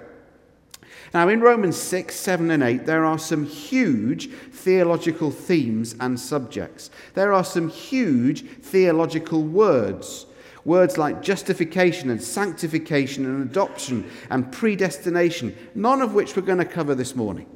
Now, 1.12 1.28
in 1.28 1.40
Romans 1.40 1.76
6, 1.76 2.14
7, 2.14 2.52
and 2.52 2.62
8, 2.62 2.86
there 2.86 3.04
are 3.04 3.18
some 3.18 3.46
huge 3.46 4.30
theological 4.30 5.32
themes 5.32 5.96
and 5.98 6.20
subjects. 6.20 6.92
There 7.14 7.32
are 7.32 7.42
some 7.42 7.68
huge 7.68 8.44
theological 8.60 9.42
words 9.42 10.26
Words 10.64 10.96
like 10.96 11.22
justification 11.22 12.10
and 12.10 12.22
sanctification 12.22 13.24
and 13.24 13.50
adoption 13.50 14.08
and 14.30 14.50
predestination, 14.52 15.56
none 15.74 16.00
of 16.00 16.14
which 16.14 16.36
we're 16.36 16.42
going 16.42 16.58
to 16.58 16.64
cover 16.64 16.94
this 16.94 17.16
morning. 17.16 17.46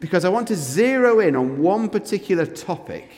Because 0.00 0.24
I 0.24 0.28
want 0.28 0.48
to 0.48 0.56
zero 0.56 1.20
in 1.20 1.36
on 1.36 1.62
one 1.62 1.88
particular 1.88 2.46
topic 2.46 3.08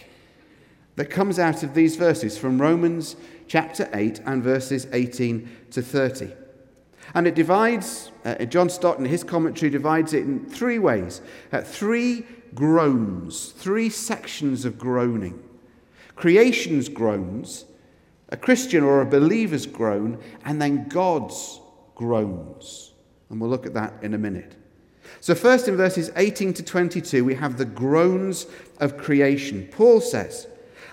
that 0.97 1.07
comes 1.07 1.39
out 1.39 1.63
of 1.63 1.75
these 1.75 1.97
verses 1.97 2.37
from 2.37 2.61
Romans 2.61 3.17
chapter 3.47 3.89
8 3.95 4.21
and 4.27 4.43
verses 4.43 4.87
18 4.93 5.49
to 5.71 5.83
30. 5.83 6.33
And 7.15 7.27
it 7.27 7.35
divides, 7.35 8.11
uh, 8.25 8.45
John 8.45 8.69
Stott 8.69 8.99
in 8.99 9.05
his 9.05 9.25
commentary 9.25 9.71
divides 9.71 10.13
it 10.13 10.25
in 10.25 10.47
three 10.47 10.79
ways 10.79 11.23
uh, 11.53 11.63
three 11.63 12.25
groans, 12.55 13.51
three 13.53 13.91
sections 13.91 14.65
of 14.65 14.79
groaning. 14.79 15.43
Creation's 16.17 16.89
groans, 16.89 17.65
a 18.31 18.37
Christian 18.37 18.85
or 18.85 19.01
a 19.01 19.07
believer's 19.07 19.67
groan, 19.67 20.19
and 20.45 20.61
then 20.61 20.89
God's 20.89 21.61
groans. 21.95 22.93
And 23.29 23.41
we'll 23.41 23.51
look 23.51 23.67
at 23.67 23.75
that 23.75 23.95
in 24.03 24.15
a 24.15 24.19
minute. 24.19 24.55
So, 25.21 25.35
first 25.35 25.69
in 25.69 25.77
verses 25.77 26.11
18 26.17 26.55
to 26.55 26.63
22, 26.63 27.25
we 27.25 27.35
have 27.35 27.59
the 27.59 27.65
groans 27.65 28.47
of 28.79 28.97
creation. 28.97 29.69
Paul 29.73 30.01
says, 30.01 30.47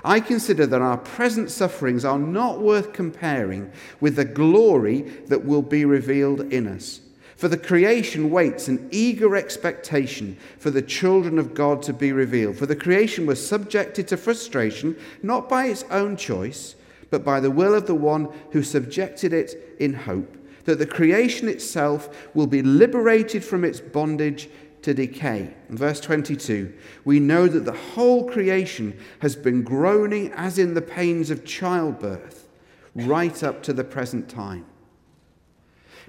I 0.03 0.19
consider 0.19 0.65
that 0.67 0.81
our 0.81 0.97
present 0.97 1.51
sufferings 1.51 2.05
are 2.05 2.19
not 2.19 2.61
worth 2.61 2.93
comparing 2.93 3.71
with 3.99 4.15
the 4.15 4.25
glory 4.25 5.01
that 5.27 5.45
will 5.45 5.61
be 5.61 5.85
revealed 5.85 6.41
in 6.53 6.67
us. 6.67 7.01
For 7.35 7.47
the 7.47 7.57
creation 7.57 8.31
waits 8.31 8.67
in 8.67 8.89
eager 8.91 9.35
expectation 9.35 10.37
for 10.57 10.71
the 10.71 10.81
children 10.81 11.37
of 11.37 11.53
God 11.53 11.83
to 11.83 11.93
be 11.93 12.11
revealed. 12.11 12.57
For 12.57 12.65
the 12.65 12.75
creation 12.75 13.27
was 13.27 13.45
subjected 13.45 14.07
to 14.07 14.17
frustration, 14.17 14.97
not 15.21 15.47
by 15.47 15.67
its 15.67 15.83
own 15.91 16.17
choice 16.17 16.75
but 17.09 17.23
by 17.23 17.39
the 17.39 17.51
will 17.51 17.73
of 17.73 17.87
the 17.87 17.95
one 17.95 18.29
who 18.51 18.63
subjected 18.63 19.33
it 19.33 19.75
in 19.79 19.93
hope, 19.93 20.37
that 20.65 20.79
the 20.79 20.85
creation 20.85 21.47
itself 21.47 22.29
will 22.33 22.47
be 22.47 22.61
liberated 22.61 23.43
from 23.43 23.63
its 23.63 23.79
bondage 23.79 24.49
to 24.81 24.93
decay. 24.93 25.53
In 25.69 25.77
verse 25.77 25.99
22, 25.99 26.73
we 27.05 27.19
know 27.19 27.47
that 27.47 27.65
the 27.65 27.73
whole 27.73 28.29
creation 28.29 28.97
has 29.19 29.35
been 29.35 29.63
groaning 29.63 30.31
as 30.33 30.59
in 30.59 30.73
the 30.73 30.81
pains 30.81 31.29
of 31.29 31.45
childbirth, 31.45 32.47
right 32.95 33.43
up 33.43 33.63
to 33.63 33.73
the 33.73 33.83
present 33.83 34.29
time. 34.29 34.65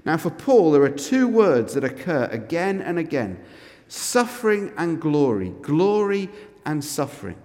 Now, 0.05 0.17
for 0.17 0.29
Paul, 0.29 0.71
there 0.71 0.83
are 0.83 0.89
two 0.89 1.27
words 1.27 1.73
that 1.73 1.83
occur 1.83 2.29
again 2.31 2.81
and 2.81 2.97
again 2.97 3.43
suffering 3.89 4.71
and 4.77 5.01
glory. 5.01 5.49
Glory 5.61 6.29
and 6.65 6.83
suffering. 6.83 7.37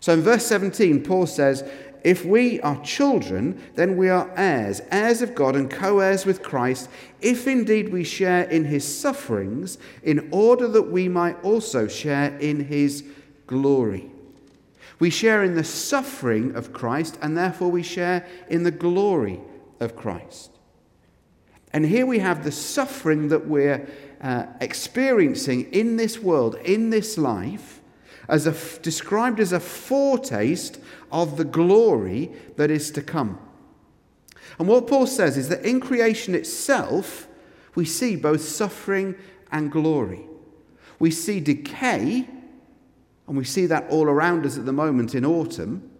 So 0.00 0.14
in 0.14 0.22
verse 0.22 0.46
17, 0.46 1.04
Paul 1.04 1.26
says, 1.26 1.62
if 2.02 2.24
we 2.24 2.60
are 2.60 2.82
children, 2.82 3.60
then 3.74 3.96
we 3.96 4.08
are 4.08 4.30
heirs, 4.36 4.80
heirs 4.90 5.22
of 5.22 5.34
God 5.34 5.56
and 5.56 5.70
co 5.70 6.00
heirs 6.00 6.24
with 6.24 6.42
Christ, 6.42 6.88
if 7.20 7.46
indeed 7.46 7.90
we 7.90 8.04
share 8.04 8.44
in 8.44 8.64
his 8.64 8.84
sufferings, 8.84 9.78
in 10.02 10.28
order 10.30 10.68
that 10.68 10.90
we 10.90 11.08
might 11.08 11.42
also 11.44 11.86
share 11.88 12.36
in 12.38 12.64
his 12.64 13.04
glory. 13.46 14.10
We 14.98 15.10
share 15.10 15.42
in 15.42 15.54
the 15.54 15.64
suffering 15.64 16.54
of 16.54 16.72
Christ, 16.72 17.18
and 17.22 17.36
therefore 17.36 17.70
we 17.70 17.82
share 17.82 18.26
in 18.48 18.62
the 18.62 18.70
glory 18.70 19.40
of 19.80 19.96
Christ. 19.96 20.50
And 21.72 21.86
here 21.86 22.06
we 22.06 22.18
have 22.18 22.44
the 22.44 22.52
suffering 22.52 23.28
that 23.28 23.46
we're 23.46 23.88
uh, 24.20 24.46
experiencing 24.60 25.72
in 25.72 25.96
this 25.96 26.18
world, 26.18 26.56
in 26.56 26.90
this 26.90 27.16
life, 27.16 27.79
as 28.30 28.46
a, 28.46 28.80
described 28.80 29.40
as 29.40 29.52
a 29.52 29.60
foretaste 29.60 30.78
of 31.10 31.36
the 31.36 31.44
glory 31.44 32.30
that 32.56 32.70
is 32.70 32.90
to 32.92 33.02
come. 33.02 33.38
And 34.58 34.68
what 34.68 34.86
Paul 34.86 35.06
says 35.06 35.36
is 35.36 35.48
that 35.48 35.64
in 35.64 35.80
creation 35.80 36.34
itself, 36.34 37.26
we 37.74 37.84
see 37.84 38.16
both 38.16 38.42
suffering 38.42 39.16
and 39.50 39.70
glory. 39.70 40.26
We 40.98 41.10
see 41.10 41.40
decay, 41.40 42.28
and 43.26 43.36
we 43.36 43.44
see 43.44 43.66
that 43.66 43.88
all 43.90 44.04
around 44.04 44.46
us 44.46 44.58
at 44.58 44.66
the 44.66 44.72
moment 44.72 45.14
in 45.14 45.24
autumn. 45.24 45.90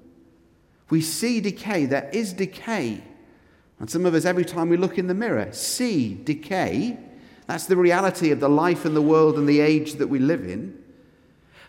We 0.88 1.00
see 1.00 1.40
decay, 1.40 1.86
there 1.86 2.10
is 2.12 2.32
decay. 2.32 3.02
And 3.78 3.90
some 3.90 4.04
of 4.04 4.14
us, 4.14 4.24
every 4.24 4.44
time 4.44 4.68
we 4.68 4.76
look 4.76 4.98
in 4.98 5.06
the 5.06 5.14
mirror, 5.14 5.52
see 5.52 6.14
decay. 6.14 6.98
That's 7.46 7.66
the 7.66 7.76
reality 7.76 8.30
of 8.30 8.40
the 8.40 8.48
life 8.48 8.84
and 8.84 8.94
the 8.94 9.02
world 9.02 9.38
and 9.38 9.48
the 9.48 9.60
age 9.60 9.94
that 9.94 10.08
we 10.08 10.18
live 10.18 10.44
in. 10.44 10.76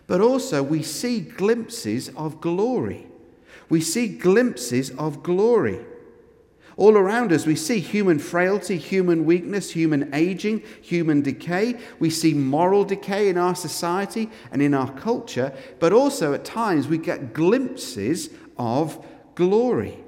But 0.06 0.20
also, 0.20 0.62
we 0.62 0.82
see 0.82 1.20
glimpses 1.20 2.10
of 2.16 2.40
glory. 2.40 3.06
we 3.68 3.80
see 3.80 4.06
glimpses 4.06 4.90
of 4.98 5.22
glory. 5.22 5.80
All 6.76 6.96
around 6.96 7.32
us, 7.32 7.46
we 7.46 7.56
see 7.56 7.80
human 7.80 8.18
frailty, 8.18 8.76
human 8.76 9.24
weakness, 9.24 9.70
human 9.70 10.12
aging, 10.14 10.62
human 10.80 11.22
decay. 11.22 11.78
We 11.98 12.10
see 12.10 12.34
moral 12.34 12.84
decay 12.84 13.28
in 13.28 13.38
our 13.38 13.54
society 13.54 14.30
and 14.50 14.60
in 14.60 14.74
our 14.74 14.90
culture, 14.92 15.54
but 15.80 15.92
also 15.92 16.32
at 16.32 16.44
times 16.44 16.88
we 16.88 16.98
get 16.98 17.32
glimpses 17.32 18.30
of 18.58 19.02
glory. 19.34 20.01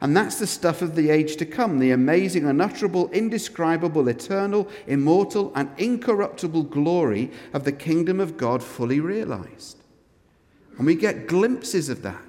And 0.00 0.16
that's 0.16 0.38
the 0.38 0.46
stuff 0.46 0.80
of 0.80 0.94
the 0.96 1.10
age 1.10 1.36
to 1.36 1.46
come 1.46 1.78
the 1.78 1.90
amazing, 1.90 2.46
unutterable, 2.46 3.10
indescribable, 3.10 4.08
eternal, 4.08 4.68
immortal, 4.86 5.52
and 5.54 5.70
incorruptible 5.76 6.64
glory 6.64 7.30
of 7.52 7.64
the 7.64 7.72
kingdom 7.72 8.18
of 8.18 8.38
God 8.38 8.62
fully 8.62 8.98
realized. 8.98 9.76
And 10.78 10.86
we 10.86 10.94
get 10.94 11.26
glimpses 11.26 11.90
of 11.90 12.00
that. 12.02 12.22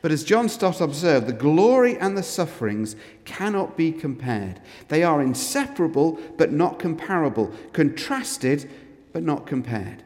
But 0.00 0.12
as 0.12 0.24
John 0.24 0.48
Stott 0.48 0.80
observed, 0.80 1.26
the 1.26 1.32
glory 1.32 1.98
and 1.98 2.16
the 2.16 2.22
sufferings 2.22 2.96
cannot 3.24 3.76
be 3.76 3.92
compared. 3.92 4.60
They 4.88 5.02
are 5.02 5.20
inseparable 5.20 6.18
but 6.38 6.52
not 6.52 6.78
comparable, 6.78 7.52
contrasted 7.72 8.70
but 9.12 9.22
not 9.22 9.46
compared. 9.46 10.04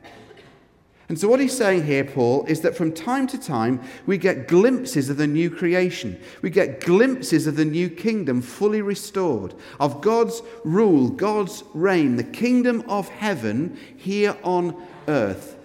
And 1.10 1.18
so, 1.18 1.26
what 1.26 1.40
he's 1.40 1.56
saying 1.56 1.86
here, 1.86 2.04
Paul, 2.04 2.44
is 2.46 2.60
that 2.60 2.76
from 2.76 2.92
time 2.92 3.26
to 3.26 3.36
time 3.36 3.80
we 4.06 4.16
get 4.16 4.46
glimpses 4.46 5.10
of 5.10 5.16
the 5.16 5.26
new 5.26 5.50
creation. 5.50 6.20
We 6.40 6.50
get 6.50 6.82
glimpses 6.82 7.48
of 7.48 7.56
the 7.56 7.64
new 7.64 7.90
kingdom 7.90 8.40
fully 8.40 8.80
restored, 8.80 9.56
of 9.80 10.02
God's 10.02 10.40
rule, 10.62 11.08
God's 11.08 11.64
reign, 11.74 12.14
the 12.14 12.22
kingdom 12.22 12.84
of 12.88 13.08
heaven 13.08 13.76
here 13.96 14.36
on 14.44 14.80
earth. 15.08 15.56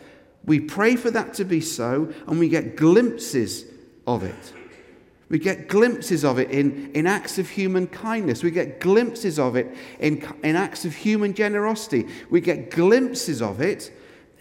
We 0.46 0.62
pray 0.62 0.96
for 0.96 1.12
that 1.12 1.36
to 1.36 1.46
be 1.46 1.62
so, 1.62 2.12
and 2.26 2.40
we 2.40 2.50
get 2.50 2.76
glimpses 2.76 3.66
of 4.08 4.24
it. 4.24 4.54
We 5.30 5.38
get 5.38 5.68
glimpses 5.68 6.26
of 6.26 6.40
it 6.40 6.50
in, 6.50 6.90
in 6.94 7.06
acts 7.06 7.38
of 7.38 7.48
human 7.50 7.86
kindness. 7.86 8.42
We 8.42 8.50
get 8.50 8.80
glimpses 8.80 9.38
of 9.38 9.56
it 9.56 9.68
in, 10.00 10.28
in 10.42 10.56
acts 10.56 10.86
of 10.86 10.96
human 10.96 11.36
generosity. 11.36 12.08
We 12.32 12.42
get 12.42 12.72
glimpses 12.72 13.44
of 13.44 13.62
it 13.62 13.92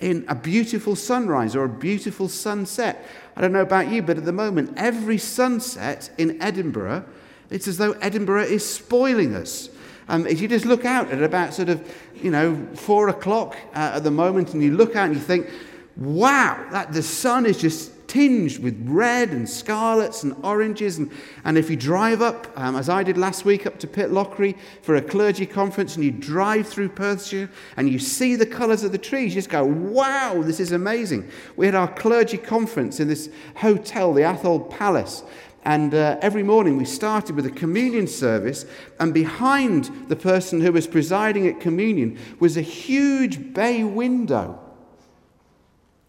in 0.04 0.22
a 0.28 0.34
beautiful 0.34 0.94
sunrise 0.94 1.56
or 1.56 1.64
a 1.64 1.68
beautiful 1.68 2.28
sunset. 2.28 3.06
I 3.36 3.40
don't 3.40 3.52
know 3.52 3.62
about 3.62 3.88
you, 3.88 4.02
but 4.02 4.18
at 4.18 4.26
the 4.26 4.34
moment, 4.34 4.74
every 4.76 5.16
sunset 5.16 6.10
in 6.18 6.40
Edinburgh, 6.42 7.06
it's 7.48 7.66
as 7.66 7.78
though 7.78 7.92
Edinburgh 7.92 8.42
is 8.42 8.68
spoiling 8.68 9.34
us. 9.34 9.70
Um, 10.08 10.26
if 10.26 10.42
you 10.42 10.46
just 10.46 10.66
look 10.66 10.84
out 10.84 11.10
at 11.10 11.22
about 11.22 11.54
sort 11.54 11.70
of, 11.70 11.90
you 12.14 12.30
know, 12.30 12.54
four 12.74 13.08
o'clock 13.08 13.56
uh, 13.72 13.92
at 13.94 14.04
the 14.04 14.10
moment, 14.10 14.52
and 14.52 14.62
you 14.62 14.76
look 14.76 14.94
out 14.94 15.06
and 15.06 15.14
you 15.14 15.22
think, 15.22 15.48
wow, 15.96 16.62
that 16.70 16.92
the 16.92 17.02
sun 17.02 17.46
is 17.46 17.56
just 17.56 17.90
tinged 18.06 18.58
with 18.58 18.76
red 18.88 19.30
and 19.30 19.48
scarlets 19.48 20.22
and 20.22 20.34
oranges. 20.44 20.98
And, 20.98 21.10
and 21.44 21.58
if 21.58 21.70
you 21.70 21.76
drive 21.76 22.22
up, 22.22 22.46
um, 22.56 22.76
as 22.76 22.88
I 22.88 23.02
did 23.02 23.16
last 23.16 23.44
week, 23.44 23.66
up 23.66 23.78
to 23.80 23.86
Pitlochry 23.86 24.56
for 24.82 24.96
a 24.96 25.02
clergy 25.02 25.46
conference, 25.46 25.96
and 25.96 26.04
you 26.04 26.10
drive 26.10 26.66
through 26.68 26.90
Perthshire 26.90 27.50
and 27.76 27.88
you 27.88 27.98
see 27.98 28.36
the 28.36 28.46
colours 28.46 28.84
of 28.84 28.92
the 28.92 28.98
trees, 28.98 29.34
you 29.34 29.40
just 29.40 29.50
go, 29.50 29.64
wow, 29.64 30.42
this 30.42 30.60
is 30.60 30.72
amazing. 30.72 31.28
We 31.56 31.66
had 31.66 31.74
our 31.74 31.92
clergy 31.92 32.38
conference 32.38 33.00
in 33.00 33.08
this 33.08 33.30
hotel, 33.56 34.12
the 34.12 34.22
Atholl 34.22 34.70
Palace. 34.70 35.22
And 35.64 35.94
uh, 35.94 36.18
every 36.20 36.42
morning 36.42 36.76
we 36.76 36.84
started 36.84 37.36
with 37.36 37.46
a 37.46 37.50
communion 37.50 38.06
service, 38.06 38.66
and 39.00 39.14
behind 39.14 39.90
the 40.08 40.16
person 40.16 40.60
who 40.60 40.72
was 40.72 40.86
presiding 40.86 41.48
at 41.48 41.58
communion 41.58 42.18
was 42.38 42.58
a 42.58 42.62
huge 42.62 43.54
bay 43.54 43.82
window 43.82 44.60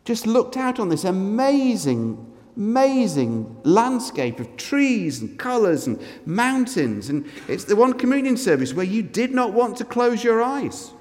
just 0.06 0.28
looked 0.28 0.56
out 0.56 0.80
on 0.80 0.90
this 0.90 1.04
amazing, 1.04 2.34
amazing 2.56 3.60
landscape 3.64 4.40
of 4.40 4.56
trees 4.56 5.20
and 5.20 5.38
colours 5.38 5.88
and 5.88 6.00
mountains. 6.26 7.10
And 7.10 7.26
it's 7.48 7.66
the 7.66 7.76
one 7.76 7.94
communion 7.94 8.38
service 8.38 8.74
where 8.74 8.86
you 8.86 9.02
did 9.02 9.34
not 9.34 9.52
want 9.52 9.78
to 9.78 9.86
close 9.86 10.24
your 10.24 10.42
eyes. 10.42 10.92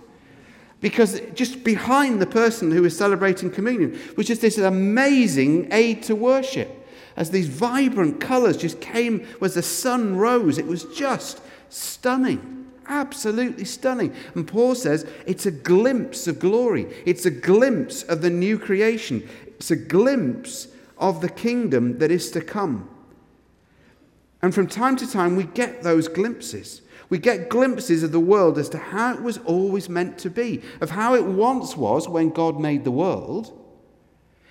Because 0.80 1.20
just 1.34 1.64
behind 1.64 2.20
the 2.20 2.26
person 2.26 2.70
who 2.70 2.82
was 2.82 2.96
celebrating 2.96 3.50
communion 3.50 3.98
was 4.16 4.26
just 4.26 4.40
this 4.40 4.58
amazing 4.58 5.68
aid 5.70 6.02
to 6.04 6.16
worship. 6.16 6.80
As 7.16 7.30
these 7.30 7.46
vibrant 7.46 8.20
colours 8.20 8.56
just 8.56 8.80
came, 8.80 9.26
as 9.40 9.54
the 9.54 9.62
sun 9.62 10.16
rose, 10.16 10.58
it 10.58 10.66
was 10.66 10.84
just 10.84 11.40
stunning. 11.68 12.63
Absolutely 12.86 13.64
stunning. 13.64 14.14
And 14.34 14.46
Paul 14.46 14.74
says 14.74 15.06
it's 15.26 15.46
a 15.46 15.50
glimpse 15.50 16.26
of 16.26 16.38
glory, 16.38 16.86
it's 17.06 17.26
a 17.26 17.30
glimpse 17.30 18.02
of 18.02 18.22
the 18.22 18.30
new 18.30 18.58
creation, 18.58 19.28
it's 19.46 19.70
a 19.70 19.76
glimpse 19.76 20.68
of 20.98 21.20
the 21.20 21.28
kingdom 21.28 21.98
that 21.98 22.10
is 22.10 22.30
to 22.32 22.40
come. 22.40 22.88
And 24.42 24.54
from 24.54 24.66
time 24.66 24.96
to 24.96 25.10
time, 25.10 25.36
we 25.36 25.44
get 25.44 25.82
those 25.82 26.06
glimpses. 26.06 26.82
We 27.08 27.18
get 27.18 27.48
glimpses 27.48 28.02
of 28.02 28.12
the 28.12 28.20
world 28.20 28.58
as 28.58 28.68
to 28.70 28.78
how 28.78 29.14
it 29.14 29.22
was 29.22 29.38
always 29.38 29.88
meant 29.88 30.18
to 30.18 30.30
be, 30.30 30.62
of 30.80 30.90
how 30.90 31.14
it 31.14 31.24
once 31.24 31.76
was 31.76 32.08
when 32.08 32.30
God 32.30 32.60
made 32.60 32.84
the 32.84 32.90
world, 32.90 33.58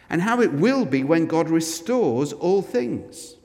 and 0.09 0.21
how 0.21 0.41
it 0.41 0.53
will 0.53 0.85
be 0.85 1.03
when 1.03 1.27
God 1.27 1.49
restores 1.49 2.33
all 2.33 2.61
things. 2.61 3.35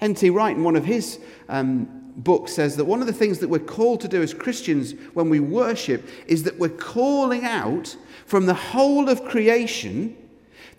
N.T. 0.00 0.30
Wright, 0.30 0.56
in 0.56 0.64
one 0.64 0.76
of 0.76 0.84
his 0.84 1.18
um, 1.48 1.99
book 2.16 2.48
says 2.48 2.76
that 2.76 2.84
one 2.84 3.00
of 3.00 3.06
the 3.06 3.12
things 3.12 3.38
that 3.38 3.48
we're 3.48 3.58
called 3.58 4.00
to 4.02 4.08
do 4.08 4.22
as 4.22 4.34
Christians 4.34 4.94
when 5.14 5.28
we 5.28 5.40
worship 5.40 6.06
is 6.26 6.42
that 6.44 6.58
we're 6.58 6.68
calling 6.68 7.44
out 7.44 7.96
from 8.26 8.46
the 8.46 8.54
whole 8.54 9.08
of 9.08 9.24
creation 9.24 10.16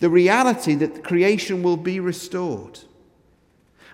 the 0.02 0.10
reality 0.10 0.74
that 0.76 1.04
creation 1.04 1.64
will 1.64 1.78
be 1.78 2.00
restored. 2.00 2.80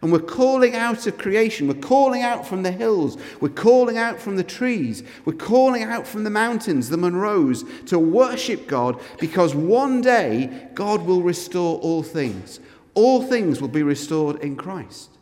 And 0.02 0.12
we're 0.12 0.20
calling 0.20 0.76
out 0.76 1.06
of 1.06 1.18
creation. 1.18 1.68
We're 1.68 1.74
calling 1.74 2.22
out 2.22 2.48
from 2.48 2.64
the 2.64 2.72
hills. 2.72 3.18
We're 3.42 3.50
calling 3.50 3.98
out 3.98 4.20
from 4.20 4.38
the 4.38 4.44
trees. 4.44 5.04
We're 5.26 5.34
calling 5.34 5.84
out 5.84 6.08
from 6.08 6.24
the 6.24 6.30
mountains, 6.30 6.90
the 6.90 6.98
Munros, 6.98 7.88
to 7.88 8.00
worship 8.00 8.68
God 8.68 9.02
because 9.20 9.54
one 9.54 10.02
day 10.02 10.70
God 10.76 11.06
will 11.06 11.24
restore 11.24 11.80
all 11.80 12.04
things. 12.04 12.60
All 12.94 13.22
things 13.24 13.60
will 13.60 13.68
be 13.68 13.84
restored 13.84 14.42
in 14.42 14.56
Christ. 14.56 15.17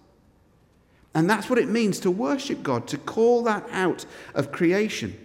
And 1.15 1.29
that's 1.29 1.49
what 1.49 1.57
it 1.57 1.69
means 1.69 1.99
to 2.01 2.11
worship 2.11 2.61
God, 2.61 2.87
to 2.89 2.97
call 2.97 3.43
that 3.43 3.65
out 3.71 4.05
of 4.35 4.51
creation. 4.51 5.17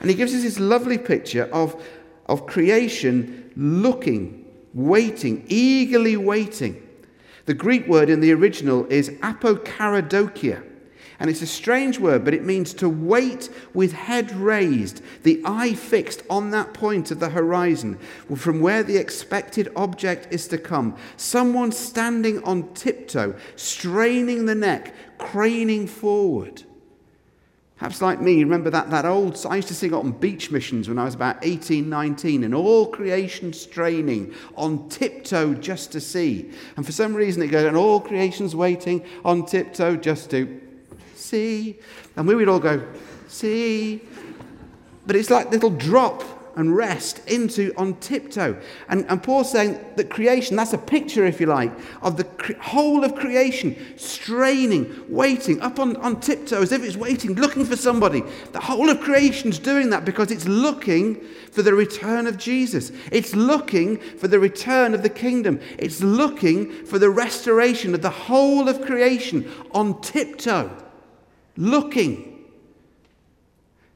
And 0.00 0.08
he 0.08 0.16
gives 0.16 0.34
us 0.34 0.42
this 0.42 0.58
lovely 0.58 0.96
picture 0.98 1.44
of, 1.52 1.80
of 2.26 2.46
creation 2.46 3.52
looking, 3.54 4.46
waiting, 4.72 5.44
eagerly 5.46 6.16
waiting. 6.16 6.82
The 7.44 7.54
Greek 7.54 7.86
word 7.86 8.08
in 8.08 8.20
the 8.20 8.32
original 8.32 8.86
is 8.86 9.10
apokaradokia. 9.10 10.64
And 11.20 11.28
it's 11.28 11.42
a 11.42 11.46
strange 11.46 11.98
word, 11.98 12.24
but 12.24 12.34
it 12.34 12.44
means 12.44 12.72
to 12.74 12.88
wait 12.88 13.48
with 13.74 13.92
head 13.92 14.30
raised, 14.32 15.02
the 15.24 15.42
eye 15.44 15.74
fixed 15.74 16.22
on 16.30 16.50
that 16.50 16.72
point 16.74 17.10
of 17.10 17.18
the 17.18 17.30
horizon, 17.30 17.98
from 18.36 18.60
where 18.60 18.84
the 18.84 18.96
expected 18.96 19.72
object 19.74 20.28
is 20.32 20.46
to 20.48 20.58
come. 20.58 20.96
Someone 21.16 21.72
standing 21.72 22.42
on 22.44 22.72
tiptoe, 22.72 23.34
straining 23.56 24.46
the 24.46 24.54
neck, 24.54 24.94
craning 25.18 25.88
forward. 25.88 26.62
Perhaps 27.78 28.00
like 28.00 28.20
me, 28.20 28.42
remember 28.42 28.70
that, 28.70 28.90
that 28.90 29.04
old, 29.04 29.44
I 29.48 29.56
used 29.56 29.68
to 29.68 29.74
sing 29.74 29.90
it 29.90 29.96
on 29.96 30.12
beach 30.12 30.50
missions 30.50 30.88
when 30.88 30.98
I 30.98 31.04
was 31.04 31.14
about 31.14 31.38
18, 31.42 31.88
19, 31.88 32.44
and 32.44 32.54
all 32.54 32.86
creation 32.86 33.52
straining 33.52 34.34
on 34.56 34.88
tiptoe 34.88 35.54
just 35.54 35.92
to 35.92 36.00
see. 36.00 36.50
And 36.76 36.84
for 36.84 36.90
some 36.90 37.14
reason 37.14 37.42
it 37.42 37.48
goes, 37.48 37.64
and 37.64 37.76
all 37.76 38.00
creation's 38.00 38.54
waiting 38.54 39.04
on 39.24 39.46
tiptoe 39.46 39.96
just 39.96 40.30
to 40.30 40.60
see. 41.28 41.78
And 42.16 42.26
we 42.26 42.34
would 42.34 42.48
all 42.48 42.58
go, 42.58 42.82
see. 43.28 44.00
But 45.06 45.16
it's 45.16 45.30
like 45.30 45.50
little 45.50 45.70
drop 45.70 46.22
and 46.58 46.76
rest 46.76 47.20
into 47.28 47.72
on 47.76 47.94
tiptoe. 48.00 48.60
And, 48.88 49.06
and 49.08 49.22
Paul's 49.22 49.52
saying 49.52 49.78
that 49.94 50.10
creation, 50.10 50.56
that's 50.56 50.72
a 50.72 50.78
picture, 50.78 51.24
if 51.24 51.40
you 51.40 51.46
like, 51.46 51.70
of 52.02 52.16
the 52.16 52.24
cre- 52.24 52.54
whole 52.60 53.04
of 53.04 53.14
creation 53.14 53.76
straining, 53.96 55.04
waiting, 55.08 55.60
up 55.60 55.78
on, 55.78 55.94
on 55.98 56.18
tiptoe 56.18 56.60
as 56.60 56.72
if 56.72 56.82
it's 56.82 56.96
waiting, 56.96 57.34
looking 57.34 57.64
for 57.64 57.76
somebody. 57.76 58.24
The 58.50 58.58
whole 58.58 58.90
of 58.90 59.00
creation's 59.00 59.60
doing 59.60 59.90
that 59.90 60.04
because 60.04 60.32
it's 60.32 60.48
looking 60.48 61.20
for 61.52 61.62
the 61.62 61.74
return 61.74 62.26
of 62.26 62.36
Jesus. 62.36 62.90
It's 63.12 63.36
looking 63.36 63.96
for 63.96 64.26
the 64.26 64.40
return 64.40 64.94
of 64.94 65.04
the 65.04 65.10
kingdom. 65.10 65.60
It's 65.78 66.02
looking 66.02 66.84
for 66.86 66.98
the 66.98 67.08
restoration 67.08 67.94
of 67.94 68.02
the 68.02 68.10
whole 68.10 68.68
of 68.68 68.82
creation 68.82 69.48
on 69.70 70.00
tiptoe 70.00 70.87
looking. 71.58 72.36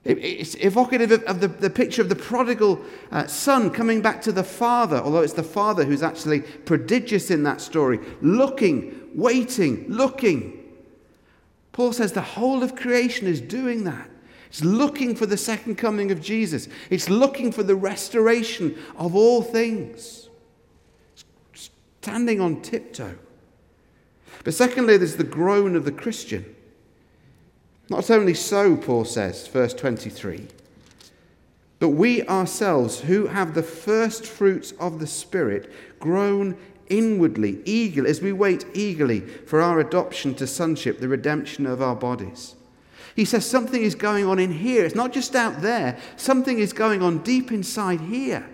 It's 0.04 0.56
evocative 0.56 1.12
of 1.12 1.40
the, 1.40 1.46
the 1.46 1.70
picture 1.70 2.02
of 2.02 2.08
the 2.08 2.16
prodigal 2.16 2.84
uh, 3.12 3.28
son 3.28 3.70
coming 3.70 4.02
back 4.02 4.20
to 4.22 4.32
the 4.32 4.42
father, 4.42 4.96
although 4.96 5.20
it's 5.20 5.32
the 5.32 5.44
father 5.44 5.84
who's 5.84 6.02
actually 6.02 6.40
prodigious 6.40 7.30
in 7.30 7.44
that 7.44 7.60
story. 7.60 8.00
Looking, 8.20 9.08
waiting, 9.14 9.86
looking. 9.88 10.58
Paul 11.70 11.92
says 11.92 12.12
the 12.12 12.20
whole 12.20 12.64
of 12.64 12.74
creation 12.74 13.28
is 13.28 13.40
doing 13.40 13.84
that. 13.84 14.10
It's 14.48 14.64
looking 14.64 15.14
for 15.14 15.24
the 15.24 15.36
second 15.36 15.76
coming 15.76 16.10
of 16.10 16.20
Jesus, 16.20 16.68
it's 16.90 17.08
looking 17.08 17.52
for 17.52 17.62
the 17.62 17.76
restoration 17.76 18.76
of 18.96 19.14
all 19.14 19.40
things. 19.40 20.28
It's 21.54 21.70
standing 22.00 22.40
on 22.40 22.60
tiptoe. 22.60 23.18
But 24.42 24.54
secondly, 24.54 24.96
there's 24.96 25.16
the 25.16 25.24
groan 25.24 25.76
of 25.76 25.84
the 25.84 25.92
Christian. 25.92 26.56
Not 27.92 28.10
only 28.10 28.32
so, 28.32 28.74
Paul 28.74 29.04
says, 29.04 29.46
verse 29.48 29.74
23, 29.74 30.48
but 31.78 31.90
we 31.90 32.26
ourselves, 32.26 33.00
who 33.00 33.26
have 33.26 33.52
the 33.52 33.62
first 33.62 34.24
fruits 34.24 34.72
of 34.80 34.98
the 34.98 35.06
Spirit, 35.06 35.70
groan 36.00 36.56
inwardly, 36.88 37.60
eagerly, 37.66 38.08
as 38.08 38.22
we 38.22 38.32
wait 38.32 38.64
eagerly 38.72 39.20
for 39.20 39.60
our 39.60 39.78
adoption 39.78 40.34
to 40.36 40.46
sonship, 40.46 41.00
the 41.00 41.08
redemption 41.08 41.66
of 41.66 41.82
our 41.82 41.94
bodies. 41.94 42.54
He 43.14 43.26
says 43.26 43.44
something 43.44 43.82
is 43.82 43.94
going 43.94 44.24
on 44.24 44.38
in 44.38 44.52
here. 44.52 44.86
It's 44.86 44.94
not 44.94 45.12
just 45.12 45.36
out 45.36 45.60
there, 45.60 45.98
something 46.16 46.60
is 46.60 46.72
going 46.72 47.02
on 47.02 47.22
deep 47.22 47.52
inside 47.52 48.00
here. 48.00 48.48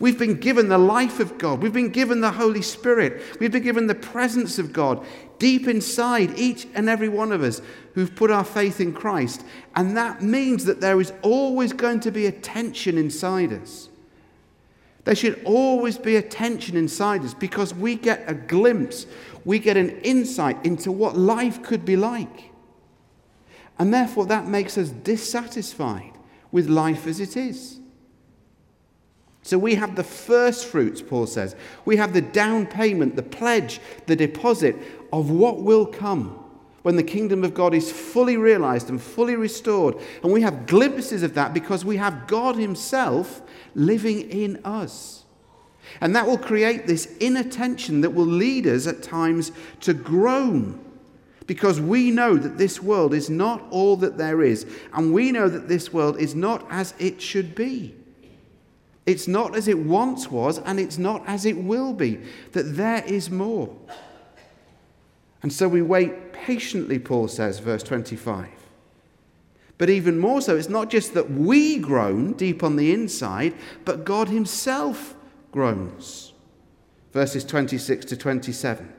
We've 0.00 0.18
been 0.18 0.40
given 0.40 0.70
the 0.70 0.78
life 0.78 1.20
of 1.20 1.36
God. 1.36 1.60
We've 1.60 1.72
been 1.74 1.90
given 1.90 2.22
the 2.22 2.30
Holy 2.30 2.62
Spirit. 2.62 3.20
We've 3.38 3.52
been 3.52 3.62
given 3.62 3.86
the 3.86 3.94
presence 3.94 4.58
of 4.58 4.72
God 4.72 5.04
deep 5.38 5.68
inside 5.68 6.38
each 6.38 6.66
and 6.74 6.88
every 6.88 7.08
one 7.08 7.32
of 7.32 7.42
us 7.42 7.62
who've 7.94 8.14
put 8.14 8.30
our 8.30 8.44
faith 8.44 8.80
in 8.80 8.92
Christ. 8.92 9.44
And 9.74 9.96
that 9.96 10.22
means 10.22 10.64
that 10.64 10.80
there 10.80 11.00
is 11.00 11.12
always 11.22 11.72
going 11.72 12.00
to 12.00 12.10
be 12.10 12.26
a 12.26 12.32
tension 12.32 12.98
inside 12.98 13.52
us. 13.52 13.88
There 15.04 15.14
should 15.14 15.42
always 15.44 15.96
be 15.96 16.16
a 16.16 16.22
tension 16.22 16.76
inside 16.76 17.24
us 17.24 17.32
because 17.32 17.72
we 17.72 17.94
get 17.94 18.24
a 18.26 18.34
glimpse, 18.34 19.06
we 19.44 19.58
get 19.58 19.76
an 19.76 20.00
insight 20.00 20.64
into 20.64 20.92
what 20.92 21.16
life 21.16 21.62
could 21.62 21.84
be 21.84 21.96
like. 21.96 22.50
And 23.78 23.94
therefore, 23.94 24.26
that 24.26 24.46
makes 24.46 24.76
us 24.76 24.90
dissatisfied 24.90 26.12
with 26.50 26.68
life 26.68 27.06
as 27.06 27.20
it 27.20 27.36
is. 27.36 27.78
So 29.42 29.56
we 29.56 29.76
have 29.76 29.96
the 29.96 30.04
first 30.04 30.66
fruits, 30.66 31.00
Paul 31.00 31.26
says. 31.26 31.56
We 31.86 31.96
have 31.96 32.12
the 32.12 32.20
down 32.20 32.66
payment, 32.66 33.16
the 33.16 33.22
pledge, 33.22 33.80
the 34.04 34.14
deposit 34.14 34.76
of 35.12 35.30
what 35.30 35.62
will 35.62 35.86
come 35.86 36.44
when 36.82 36.96
the 36.96 37.02
kingdom 37.02 37.44
of 37.44 37.54
God 37.54 37.74
is 37.74 37.90
fully 37.90 38.36
realized 38.36 38.88
and 38.88 39.00
fully 39.00 39.36
restored. 39.36 39.96
And 40.22 40.32
we 40.32 40.42
have 40.42 40.66
glimpses 40.66 41.22
of 41.22 41.34
that 41.34 41.52
because 41.52 41.84
we 41.84 41.96
have 41.96 42.26
God 42.26 42.56
Himself 42.56 43.42
living 43.74 44.30
in 44.30 44.60
us. 44.64 45.24
And 46.00 46.14
that 46.14 46.26
will 46.26 46.38
create 46.38 46.86
this 46.86 47.14
inner 47.20 47.42
tension 47.42 48.02
that 48.02 48.10
will 48.10 48.26
lead 48.26 48.66
us 48.66 48.86
at 48.86 49.02
times 49.02 49.52
to 49.80 49.94
groan 49.94 50.84
because 51.46 51.80
we 51.80 52.10
know 52.10 52.36
that 52.36 52.58
this 52.58 52.82
world 52.82 53.14
is 53.14 53.30
not 53.30 53.64
all 53.70 53.96
that 53.96 54.18
there 54.18 54.42
is, 54.42 54.66
and 54.92 55.14
we 55.14 55.32
know 55.32 55.48
that 55.48 55.66
this 55.66 55.92
world 55.92 56.18
is 56.20 56.34
not 56.34 56.64
as 56.70 56.94
it 56.98 57.22
should 57.22 57.54
be. 57.54 57.94
It's 59.06 59.26
not 59.26 59.56
as 59.56 59.66
it 59.66 59.78
once 59.78 60.30
was, 60.30 60.58
and 60.58 60.78
it's 60.78 60.98
not 60.98 61.22
as 61.26 61.46
it 61.46 61.56
will 61.56 61.94
be, 61.94 62.20
that 62.52 62.76
there 62.76 63.02
is 63.04 63.30
more. 63.30 63.74
And 65.42 65.52
so 65.52 65.68
we 65.68 65.82
wait 65.82 66.32
patiently, 66.32 66.98
Paul 66.98 67.28
says, 67.28 67.58
verse 67.60 67.82
25. 67.82 68.48
But 69.76 69.88
even 69.88 70.18
more 70.18 70.40
so, 70.40 70.56
it's 70.56 70.68
not 70.68 70.90
just 70.90 71.14
that 71.14 71.30
we 71.30 71.78
groan 71.78 72.32
deep 72.32 72.64
on 72.64 72.76
the 72.76 72.92
inside, 72.92 73.54
but 73.84 74.04
God 74.04 74.28
Himself 74.28 75.14
groans. 75.52 76.32
Verses 77.12 77.44
26 77.44 78.04
to 78.06 78.16
27. 78.16 78.92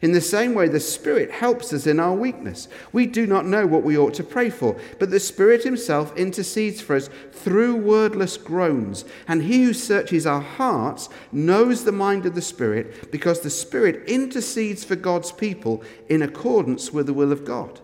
In 0.00 0.12
the 0.12 0.20
same 0.20 0.54
way, 0.54 0.68
the 0.68 0.80
Spirit 0.80 1.30
helps 1.30 1.72
us 1.72 1.86
in 1.86 2.00
our 2.00 2.14
weakness. 2.14 2.68
We 2.92 3.06
do 3.06 3.26
not 3.26 3.46
know 3.46 3.66
what 3.66 3.82
we 3.82 3.96
ought 3.96 4.14
to 4.14 4.24
pray 4.24 4.50
for, 4.50 4.76
but 4.98 5.10
the 5.10 5.20
Spirit 5.20 5.64
Himself 5.64 6.16
intercedes 6.16 6.80
for 6.80 6.96
us 6.96 7.08
through 7.32 7.76
wordless 7.76 8.36
groans. 8.36 9.04
And 9.28 9.42
He 9.42 9.64
who 9.64 9.72
searches 9.72 10.26
our 10.26 10.40
hearts 10.40 11.08
knows 11.30 11.84
the 11.84 11.92
mind 11.92 12.26
of 12.26 12.34
the 12.34 12.42
Spirit, 12.42 13.10
because 13.10 13.40
the 13.40 13.50
Spirit 13.50 14.08
intercedes 14.08 14.84
for 14.84 14.96
God's 14.96 15.32
people 15.32 15.82
in 16.08 16.22
accordance 16.22 16.92
with 16.92 17.06
the 17.06 17.14
will 17.14 17.32
of 17.32 17.44
God. 17.44 17.80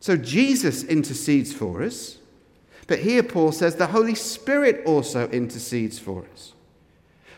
So 0.00 0.16
Jesus 0.16 0.84
intercedes 0.84 1.52
for 1.52 1.82
us, 1.82 2.18
but 2.86 3.00
here 3.00 3.22
Paul 3.22 3.50
says 3.50 3.76
the 3.76 3.88
Holy 3.88 4.14
Spirit 4.14 4.86
also 4.86 5.28
intercedes 5.30 5.98
for 5.98 6.24
us. 6.32 6.52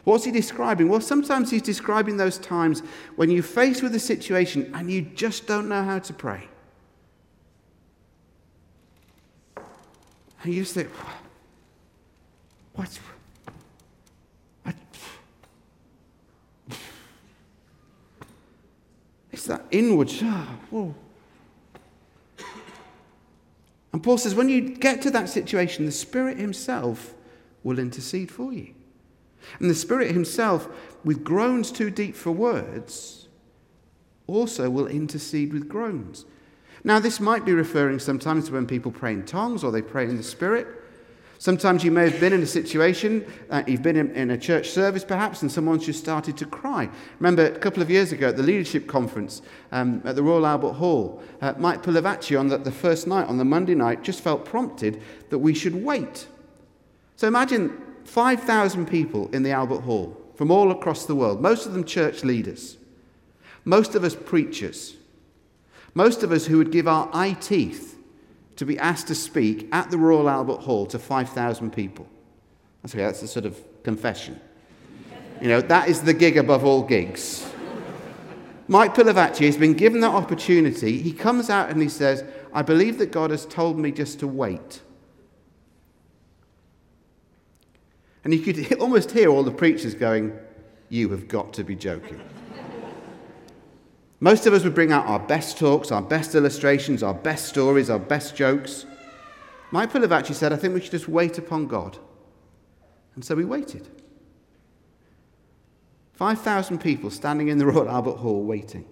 What's 0.08 0.24
he 0.24 0.30
describing? 0.30 0.88
Well, 0.88 1.02
sometimes 1.02 1.50
he's 1.50 1.60
describing 1.60 2.16
those 2.16 2.38
times 2.38 2.80
when 3.16 3.28
you're 3.28 3.42
faced 3.42 3.82
with 3.82 3.94
a 3.94 3.98
situation 3.98 4.72
and 4.74 4.90
you 4.90 5.02
just 5.02 5.46
don't 5.46 5.68
know 5.68 5.84
how 5.84 5.98
to 5.98 6.12
pray. 6.14 6.48
And 10.42 10.54
you 10.54 10.62
just 10.62 10.72
think. 10.72 10.88
What? 12.72 12.98
It's 19.30 19.44
that 19.44 19.66
inward. 19.70 20.10
Oh, 20.72 20.94
and 23.92 24.02
Paul 24.02 24.16
says, 24.16 24.34
when 24.34 24.48
you 24.48 24.70
get 24.70 25.02
to 25.02 25.10
that 25.10 25.28
situation, 25.28 25.84
the 25.84 25.92
Spirit 25.92 26.38
Himself 26.38 27.12
will 27.62 27.78
intercede 27.78 28.30
for 28.30 28.54
you. 28.54 28.72
And 29.60 29.70
the 29.70 29.74
Spirit 29.74 30.10
Himself, 30.10 30.68
with 31.04 31.24
groans 31.24 31.70
too 31.70 31.90
deep 31.90 32.14
for 32.14 32.32
words, 32.32 33.28
also 34.26 34.68
will 34.68 34.86
intercede 34.86 35.52
with 35.52 35.68
groans. 35.68 36.24
Now, 36.84 36.98
this 37.00 37.18
might 37.18 37.44
be 37.44 37.52
referring 37.52 37.98
sometimes 37.98 38.46
to 38.46 38.52
when 38.52 38.66
people 38.66 38.92
pray 38.92 39.12
in 39.12 39.24
tongues 39.24 39.64
or 39.64 39.72
they 39.72 39.82
pray 39.82 40.04
in 40.04 40.16
the 40.16 40.22
Spirit. 40.22 40.66
Sometimes 41.40 41.84
you 41.84 41.92
may 41.92 42.10
have 42.10 42.18
been 42.18 42.32
in 42.32 42.42
a 42.42 42.46
situation, 42.46 43.24
uh, 43.50 43.62
you've 43.66 43.82
been 43.82 43.96
in, 43.96 44.10
in, 44.16 44.32
a 44.32 44.38
church 44.38 44.70
service 44.70 45.04
perhaps, 45.04 45.42
and 45.42 45.50
someone's 45.50 45.86
just 45.86 46.00
started 46.00 46.36
to 46.36 46.44
cry. 46.44 46.88
Remember, 47.20 47.46
a 47.46 47.58
couple 47.58 47.80
of 47.80 47.88
years 47.88 48.10
ago 48.10 48.28
at 48.28 48.36
the 48.36 48.42
leadership 48.42 48.88
conference 48.88 49.40
um, 49.70 50.02
at 50.04 50.16
the 50.16 50.22
Royal 50.22 50.44
Albert 50.44 50.72
Hall, 50.72 51.22
uh, 51.40 51.54
Mike 51.56 51.84
Pilavachi 51.84 52.38
on 52.38 52.48
the, 52.48 52.58
the 52.58 52.72
first 52.72 53.06
night, 53.06 53.28
on 53.28 53.38
the 53.38 53.44
Monday 53.44 53.76
night, 53.76 54.02
just 54.02 54.20
felt 54.20 54.44
prompted 54.44 55.00
that 55.30 55.38
we 55.38 55.54
should 55.54 55.84
wait. 55.84 56.26
So 57.14 57.28
imagine 57.28 57.80
5,000 58.08 58.86
people 58.86 59.28
in 59.34 59.42
the 59.42 59.50
Albert 59.50 59.80
Hall 59.80 60.16
from 60.34 60.50
all 60.50 60.70
across 60.70 61.04
the 61.04 61.14
world, 61.14 61.42
most 61.42 61.66
of 61.66 61.72
them 61.72 61.84
church 61.84 62.24
leaders, 62.24 62.78
most 63.64 63.94
of 63.94 64.02
us 64.02 64.14
preachers, 64.14 64.96
most 65.94 66.22
of 66.22 66.32
us 66.32 66.46
who 66.46 66.56
would 66.56 66.72
give 66.72 66.88
our 66.88 67.10
eye 67.12 67.34
teeth 67.34 67.98
to 68.56 68.64
be 68.64 68.78
asked 68.78 69.08
to 69.08 69.14
speak 69.14 69.68
at 69.72 69.90
the 69.90 69.98
Royal 69.98 70.28
Albert 70.28 70.60
Hall 70.60 70.86
to 70.86 70.98
5,000 70.98 71.70
people. 71.70 72.08
That's 72.82 72.94
okay, 72.94 73.04
that's 73.04 73.22
a 73.22 73.28
sort 73.28 73.44
of 73.44 73.60
confession. 73.82 74.40
You 75.42 75.48
know, 75.48 75.60
that 75.60 75.88
is 75.88 76.00
the 76.00 76.14
gig 76.14 76.38
above 76.38 76.64
all 76.64 76.82
gigs. 76.82 77.46
Mike 78.68 78.94
Pilavachi 78.94 79.44
has 79.46 79.56
been 79.56 79.74
given 79.74 80.00
that 80.00 80.14
opportunity. 80.14 81.00
He 81.00 81.12
comes 81.12 81.50
out 81.50 81.68
and 81.68 81.80
he 81.80 81.88
says, 81.88 82.24
I 82.54 82.62
believe 82.62 82.98
that 82.98 83.12
God 83.12 83.30
has 83.30 83.44
told 83.44 83.78
me 83.78 83.92
just 83.92 84.18
to 84.20 84.26
wait. 84.26 84.80
And 88.28 88.34
you 88.34 88.40
could 88.40 88.74
almost 88.78 89.10
hear 89.12 89.30
all 89.30 89.42
the 89.42 89.50
preachers 89.50 89.94
going, 89.94 90.38
You 90.90 91.08
have 91.08 91.28
got 91.28 91.54
to 91.54 91.64
be 91.64 91.74
joking. 91.74 92.20
Most 94.20 94.46
of 94.46 94.52
us 94.52 94.64
would 94.64 94.74
bring 94.74 94.92
out 94.92 95.06
our 95.06 95.18
best 95.18 95.56
talks, 95.56 95.90
our 95.90 96.02
best 96.02 96.34
illustrations, 96.34 97.02
our 97.02 97.14
best 97.14 97.48
stories, 97.48 97.88
our 97.88 97.98
best 97.98 98.36
jokes. 98.36 98.84
Mike 99.70 99.90
Pilavachi 99.90 100.34
said, 100.34 100.52
I 100.52 100.56
think 100.56 100.74
we 100.74 100.82
should 100.82 100.90
just 100.90 101.08
wait 101.08 101.38
upon 101.38 101.68
God. 101.68 101.96
And 103.14 103.24
so 103.24 103.34
we 103.34 103.46
waited. 103.46 103.88
5,000 106.12 106.82
people 106.82 107.10
standing 107.10 107.48
in 107.48 107.56
the 107.56 107.64
Royal 107.72 107.88
Albert 107.88 108.16
Hall 108.16 108.42
waiting 108.42 108.84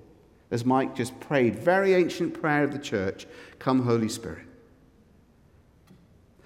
as 0.50 0.64
Mike 0.64 0.96
just 0.96 1.20
prayed, 1.20 1.58
very 1.58 1.92
ancient 1.92 2.40
prayer 2.40 2.64
of 2.64 2.72
the 2.72 2.78
church, 2.78 3.26
Come, 3.58 3.82
Holy 3.82 4.08
Spirit. 4.08 4.46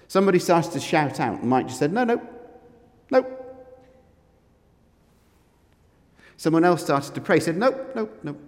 Somebody 0.09 0.39
started 0.39 0.73
to 0.73 0.81
shout 0.81 1.21
out, 1.21 1.39
and 1.39 1.49
Mike 1.49 1.67
just 1.67 1.79
said, 1.79 1.93
No, 1.93 2.03
no, 2.03 2.21
Nope. 3.11 3.37
Someone 6.37 6.63
else 6.63 6.83
started 6.83 7.13
to 7.13 7.21
pray, 7.21 7.39
said, 7.39 7.57
Nope, 7.57 7.91
nope, 7.93 8.19
nope. 8.23 8.39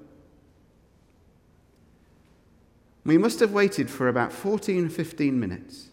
We 3.05 3.17
must 3.17 3.39
have 3.41 3.51
waited 3.51 3.89
for 3.89 4.07
about 4.07 4.31
14, 4.31 4.89
15 4.89 5.39
minutes. 5.39 5.89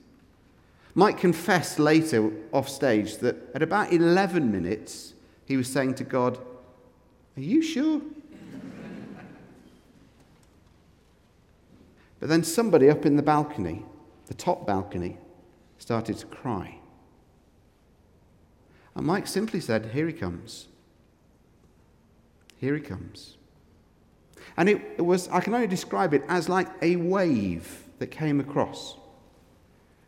Mike 0.95 1.19
confessed 1.19 1.79
later 1.79 2.31
off 2.53 2.69
stage 2.69 3.19
that 3.19 3.37
at 3.55 3.63
about 3.63 3.93
11 3.93 4.51
minutes, 4.51 5.15
he 5.45 5.57
was 5.57 5.69
saying 5.69 5.95
to 5.97 6.05
God, 6.05 6.39
Are 7.37 7.41
you 7.43 7.61
sure? 7.63 8.01
but 12.19 12.29
then 12.29 12.45
somebody 12.45 12.89
up 12.91 13.05
in 13.07 13.17
the 13.17 13.23
balcony, 13.23 13.85
the 14.27 14.35
top 14.35 14.67
balcony, 14.67 15.17
started 15.79 16.19
to 16.19 16.27
cry. 16.27 16.80
And 18.95 19.07
Mike 19.07 19.27
simply 19.27 19.61
said, 19.61 19.91
Here 19.93 20.07
he 20.07 20.13
comes. 20.13 20.67
Here 22.59 22.75
he 22.75 22.81
comes. 22.81 23.37
And 24.57 24.69
it, 24.69 24.83
it 24.99 25.03
was, 25.03 25.29
I 25.29 25.41
can 25.41 25.55
only 25.55 25.67
describe 25.67 26.13
it 26.13 26.23
as 26.29 26.49
like 26.49 26.69
a 26.83 26.97
wave 26.97 27.85
that 27.99 28.09
came 28.09 28.41
across. 28.41 28.95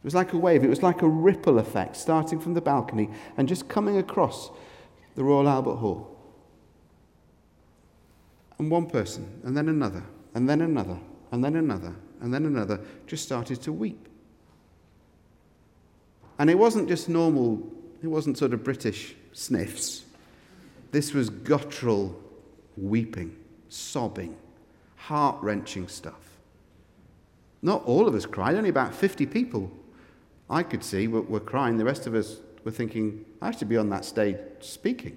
It 0.03 0.05
was 0.05 0.15
like 0.15 0.33
a 0.33 0.37
wave, 0.37 0.65
it 0.65 0.69
was 0.69 0.83
like 0.83 1.03
a 1.03 1.09
ripple 1.09 1.59
effect 1.59 1.97
starting 1.97 2.41
from 2.41 2.55
the 2.55 2.61
balcony 2.61 3.09
and 3.37 3.47
just 3.47 3.69
coming 3.69 3.99
across 3.99 4.51
the 5.15 5.23
Royal 5.23 5.49
Albert 5.49 5.77
Hall. 5.77 6.09
And 8.59 8.71
one 8.71 8.87
person, 8.87 9.41
and 9.45 9.57
then 9.57 9.69
another, 9.69 10.03
and 10.35 10.49
then 10.49 10.61
another, 10.61 10.99
and 11.31 11.45
then 11.45 11.57
another, 11.57 11.95
and 12.21 12.35
then 12.35 12.47
another 12.47 12.81
just 13.07 13.23
started 13.23 13.63
to 13.63 13.73
weep. 13.73 14.09
And 16.39 16.51
it 16.51 16.59
wasn't 16.59 16.89
just 16.89 17.09
normal, 17.09 17.63
it 18.03 18.09
wasn't 18.09 18.37
sort 18.37 18.53
of 18.53 18.65
British 18.65 19.15
sniffs. 19.33 20.05
This 20.91 21.15
was 21.15 21.31
guttural 21.31 22.21
weeping, 22.77 23.37
sobbing, 23.69 24.37
heart 24.97 25.37
wrenching 25.41 25.89
stuff. 25.89 26.15
Not 27.63 27.85
all 27.85 28.09
of 28.09 28.15
us 28.15 28.27
cried, 28.27 28.57
only 28.57 28.71
about 28.71 28.95
50 28.95 29.27
people 29.27 29.71
I 30.51 30.63
could 30.63 30.83
see 30.83 31.07
were, 31.07 31.23
were 31.23 31.41
crying. 31.41 31.79
The 31.79 31.85
rest 31.85 32.07
of 32.07 32.15
us 32.15 32.39
were 32.65 32.73
thinking, 32.73 33.25
I 33.41 33.53
should 33.53 33.69
be 33.69 33.77
on 33.77 33.89
that 33.91 34.05
stage 34.05 34.37
speaking. 34.61 35.17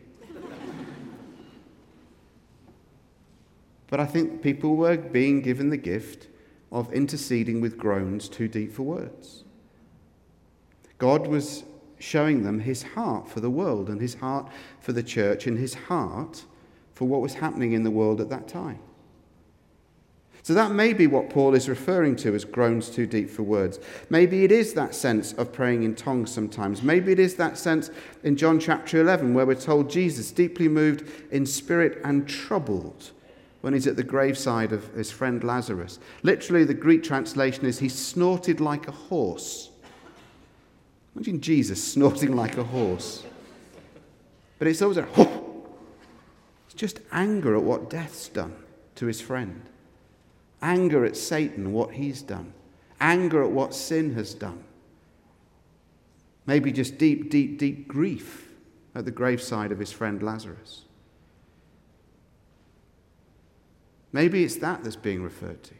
but 3.88 4.00
I 4.00 4.06
think 4.06 4.42
people 4.42 4.76
were 4.76 4.98
being 4.98 5.42
given 5.42 5.70
the 5.70 5.78
gift 5.78 6.28
of 6.72 6.92
interceding 6.94 7.62
with 7.62 7.78
groans 7.78 8.30
too 8.30 8.48
deep 8.48 8.72
for 8.72 8.84
words. 8.84 9.44
God 10.98 11.28
was 11.28 11.64
showing 12.00 12.44
them 12.44 12.60
his 12.60 12.84
heart 12.84 13.30
for 13.30 13.40
the 13.40 13.50
world 13.50 13.90
and 13.90 14.02
his 14.02 14.16
heart 14.16 14.50
for 14.80 14.94
the 14.94 15.04
church 15.04 15.48
and 15.48 15.58
his 15.58 15.74
heart 15.74 16.46
for 16.94 17.08
what 17.08 17.22
was 17.22 17.36
happening 17.36 17.74
in 17.74 17.84
the 17.84 17.92
world 17.92 18.22
at 18.22 18.30
that 18.30 18.48
time. 18.48 18.80
So 20.46 20.54
that 20.54 20.74
may 20.74 20.94
be 20.94 21.08
what 21.08 21.32
Paul 21.32 21.56
is 21.56 21.68
referring 21.68 22.16
to 22.18 22.36
as 22.36 22.46
groans 22.46 22.92
too 22.92 23.08
deep 23.08 23.32
for 23.32 23.42
words. 23.42 23.80
Maybe 24.12 24.44
it 24.44 24.52
is 24.52 24.74
that 24.76 24.94
sense 24.94 25.34
of 25.34 25.52
praying 25.52 25.82
in 25.82 25.96
tongues 25.96 26.30
sometimes. 26.32 26.84
Maybe 26.84 27.12
it 27.12 27.18
is 27.20 27.34
that 27.38 27.58
sense 27.58 27.90
in 28.24 28.38
John 28.38 28.60
chapter 28.60 29.02
11 29.02 29.34
where 29.34 29.48
we're 29.48 29.56
told 29.56 29.90
Jesus, 29.90 30.32
deeply 30.32 30.68
moved 30.68 31.10
in 31.32 31.48
spirit 31.48 32.00
and 32.04 32.30
troubled, 32.30 33.12
when 33.62 33.74
he's 33.74 33.88
at 33.88 33.96
the 33.96 34.04
graveside 34.04 34.72
of 34.72 34.94
his 34.94 35.10
friend 35.10 35.44
Lazarus. 35.44 35.98
Literally, 36.22 36.64
the 36.64 36.76
Greek 36.76 37.02
translation 37.02 37.66
is 37.66 37.80
he 37.80 37.90
snorted 37.90 38.60
like 38.60 38.88
a 38.88 38.92
horse. 38.92 39.72
Imagine 41.16 41.42
Jesus 41.42 41.84
snorting 41.94 42.36
like 42.36 42.58
a 42.58 42.64
horse. 42.64 43.24
But 44.60 44.68
it's 44.68 44.82
always 44.82 44.98
a, 44.98 45.08
it's 46.66 46.76
just 46.76 47.00
anger 47.12 47.56
at 47.56 47.64
what 47.64 47.90
death's 47.90 48.28
done 48.28 48.56
to 48.96 49.06
his 49.06 49.22
friend 49.22 49.62
anger 50.62 51.06
at 51.06 51.16
Satan, 51.16 51.74
what 51.74 51.92
he's 51.92 52.24
done, 52.24 52.52
anger 53.00 53.44
at 53.44 53.52
what 53.52 53.76
sin 53.76 54.16
has 54.16 54.34
done. 54.34 54.64
Maybe 56.48 56.72
just 56.72 56.98
deep, 56.98 57.30
deep, 57.30 57.60
deep 57.60 57.88
grief 57.88 58.50
at 58.96 59.06
the 59.06 59.12
graveside 59.12 59.72
of 59.72 59.78
his 59.78 59.92
friend 59.92 60.24
Lazarus. 60.24 60.86
Maybe 64.12 64.44
it's 64.44 64.56
that 64.58 64.84
that's 64.84 64.96
being 64.96 65.22
referred 65.22 65.62
to. 65.64 65.74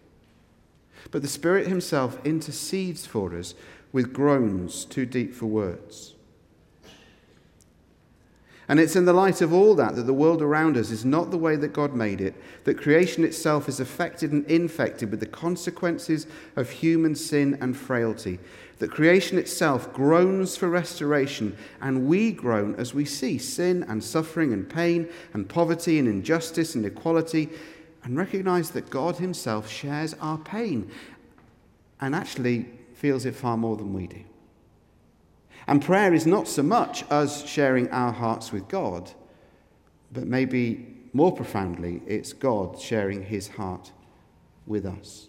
But 1.10 1.22
the 1.22 1.28
Spirit 1.28 1.68
Himself 1.68 2.24
intercedes 2.26 3.06
for 3.06 3.36
us 3.36 3.56
with 3.96 4.12
groans 4.12 4.84
too 4.84 5.06
deep 5.06 5.34
for 5.34 5.46
words. 5.46 6.16
And 8.68 8.78
it's 8.78 8.98
in 8.98 9.06
the 9.06 9.14
light 9.14 9.40
of 9.40 9.54
all 9.54 9.74
that 9.76 9.96
that 9.96 10.02
the 10.02 10.14
world 10.14 10.42
around 10.42 10.76
us 10.76 10.92
is 10.92 11.06
not 11.06 11.32
the 11.32 11.38
way 11.38 11.56
that 11.56 11.72
God 11.72 11.94
made 11.94 12.20
it, 12.20 12.36
that 12.66 12.78
creation 12.78 13.24
itself 13.24 13.70
is 13.70 13.80
affected 13.80 14.34
and 14.34 14.46
infected 14.48 15.12
with 15.12 15.22
the 15.22 15.26
consequences 15.26 16.28
of 16.58 16.70
human 16.70 17.16
sin 17.16 17.58
and 17.62 17.78
frailty, 17.78 18.38
that 18.80 18.92
creation 18.92 19.38
itself 19.38 19.94
groans 19.94 20.58
for 20.58 20.68
restoration, 20.68 21.56
and 21.80 22.06
we 22.06 22.34
groan 22.34 22.76
as 22.76 22.94
we 22.94 23.06
see 23.06 23.38
sin 23.38 23.86
and 23.88 24.04
suffering 24.04 24.52
and 24.52 24.70
pain 24.70 25.08
and 25.34 25.48
poverty 25.48 26.00
and 26.00 26.10
injustice 26.10 26.76
and 26.76 26.86
equality, 26.86 27.48
and 28.04 28.18
recognize 28.18 28.72
that 28.72 28.90
God 28.90 29.16
Himself 29.16 29.70
shares 29.70 30.16
our 30.16 30.38
pain 30.38 30.92
and 32.02 32.14
actually 32.14 32.66
feels 33.06 33.24
it 33.24 33.36
far 33.36 33.56
more 33.56 33.78
than 33.78 33.94
we 33.94 34.08
do. 34.08 34.24
And 35.68 35.80
prayer 35.80 36.12
is 36.12 36.26
not 36.26 36.48
so 36.48 36.64
much 36.64 37.04
us 37.12 37.48
sharing 37.48 37.88
our 37.92 38.12
hearts 38.12 38.52
with 38.52 38.68
God, 38.68 39.12
but 40.12 40.26
maybe 40.26 40.88
more 41.14 41.32
profoundly, 41.32 42.02
it's 42.08 42.34
God 42.34 42.80
sharing 42.80 43.22
his 43.22 43.48
heart 43.50 43.92
with 44.66 44.88
us. 44.88 45.28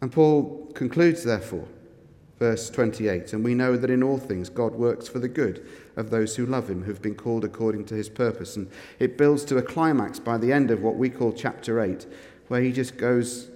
And 0.00 0.10
Paul 0.10 0.72
concludes, 0.74 1.22
therefore, 1.22 1.68
verse 2.40 2.68
28 2.70 3.34
And 3.34 3.44
we 3.44 3.54
know 3.54 3.76
that 3.76 3.88
in 3.88 4.02
all 4.02 4.18
things 4.18 4.48
God 4.48 4.74
works 4.74 5.06
for 5.06 5.20
the 5.20 5.28
good 5.28 5.64
of 5.94 6.10
those 6.10 6.34
who 6.34 6.44
love 6.44 6.68
him, 6.68 6.82
who've 6.82 7.00
been 7.00 7.14
called 7.14 7.44
according 7.44 7.84
to 7.84 7.94
his 7.94 8.08
purpose. 8.08 8.56
And 8.56 8.68
it 8.98 9.16
builds 9.16 9.44
to 9.44 9.58
a 9.58 9.62
climax 9.62 10.18
by 10.18 10.38
the 10.38 10.52
end 10.52 10.72
of 10.72 10.82
what 10.82 10.96
we 10.96 11.08
call 11.08 11.32
chapter 11.32 11.80
8, 11.80 12.04
where 12.48 12.60
he 12.60 12.72
just 12.72 12.96
goes 12.96 13.52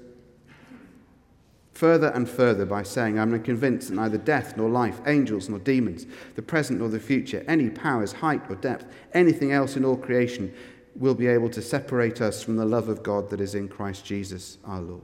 further 1.81 2.09
and 2.09 2.29
further 2.29 2.67
by 2.67 2.83
saying, 2.83 3.19
I'm 3.19 3.43
convinced 3.43 3.89
that 3.89 3.95
neither 3.95 4.19
death 4.19 4.55
nor 4.55 4.69
life, 4.69 5.01
angels 5.07 5.49
nor 5.49 5.59
demons, 5.59 6.05
the 6.35 6.43
present 6.43 6.79
nor 6.79 6.91
the 6.91 7.01
future, 7.01 7.43
any 7.49 7.71
powers, 7.71 8.13
height 8.13 8.43
or 8.51 8.57
depth, 8.57 8.85
anything 9.15 9.53
else 9.53 9.77
in 9.77 9.85
all 9.87 9.97
creation 9.97 10.53
will 10.95 11.15
be 11.15 11.27
able 11.27 11.49
to 11.49 11.63
separate 11.63 12.21
us 12.21 12.43
from 12.43 12.57
the 12.57 12.67
love 12.67 12.91
of 12.91 13.03
God 13.03 13.31
that 13.31 13.41
is 13.41 13.55
in 13.55 13.67
Christ 13.67 14.05
Jesus 14.05 14.59
our 14.67 14.83
Lord. 14.83 15.01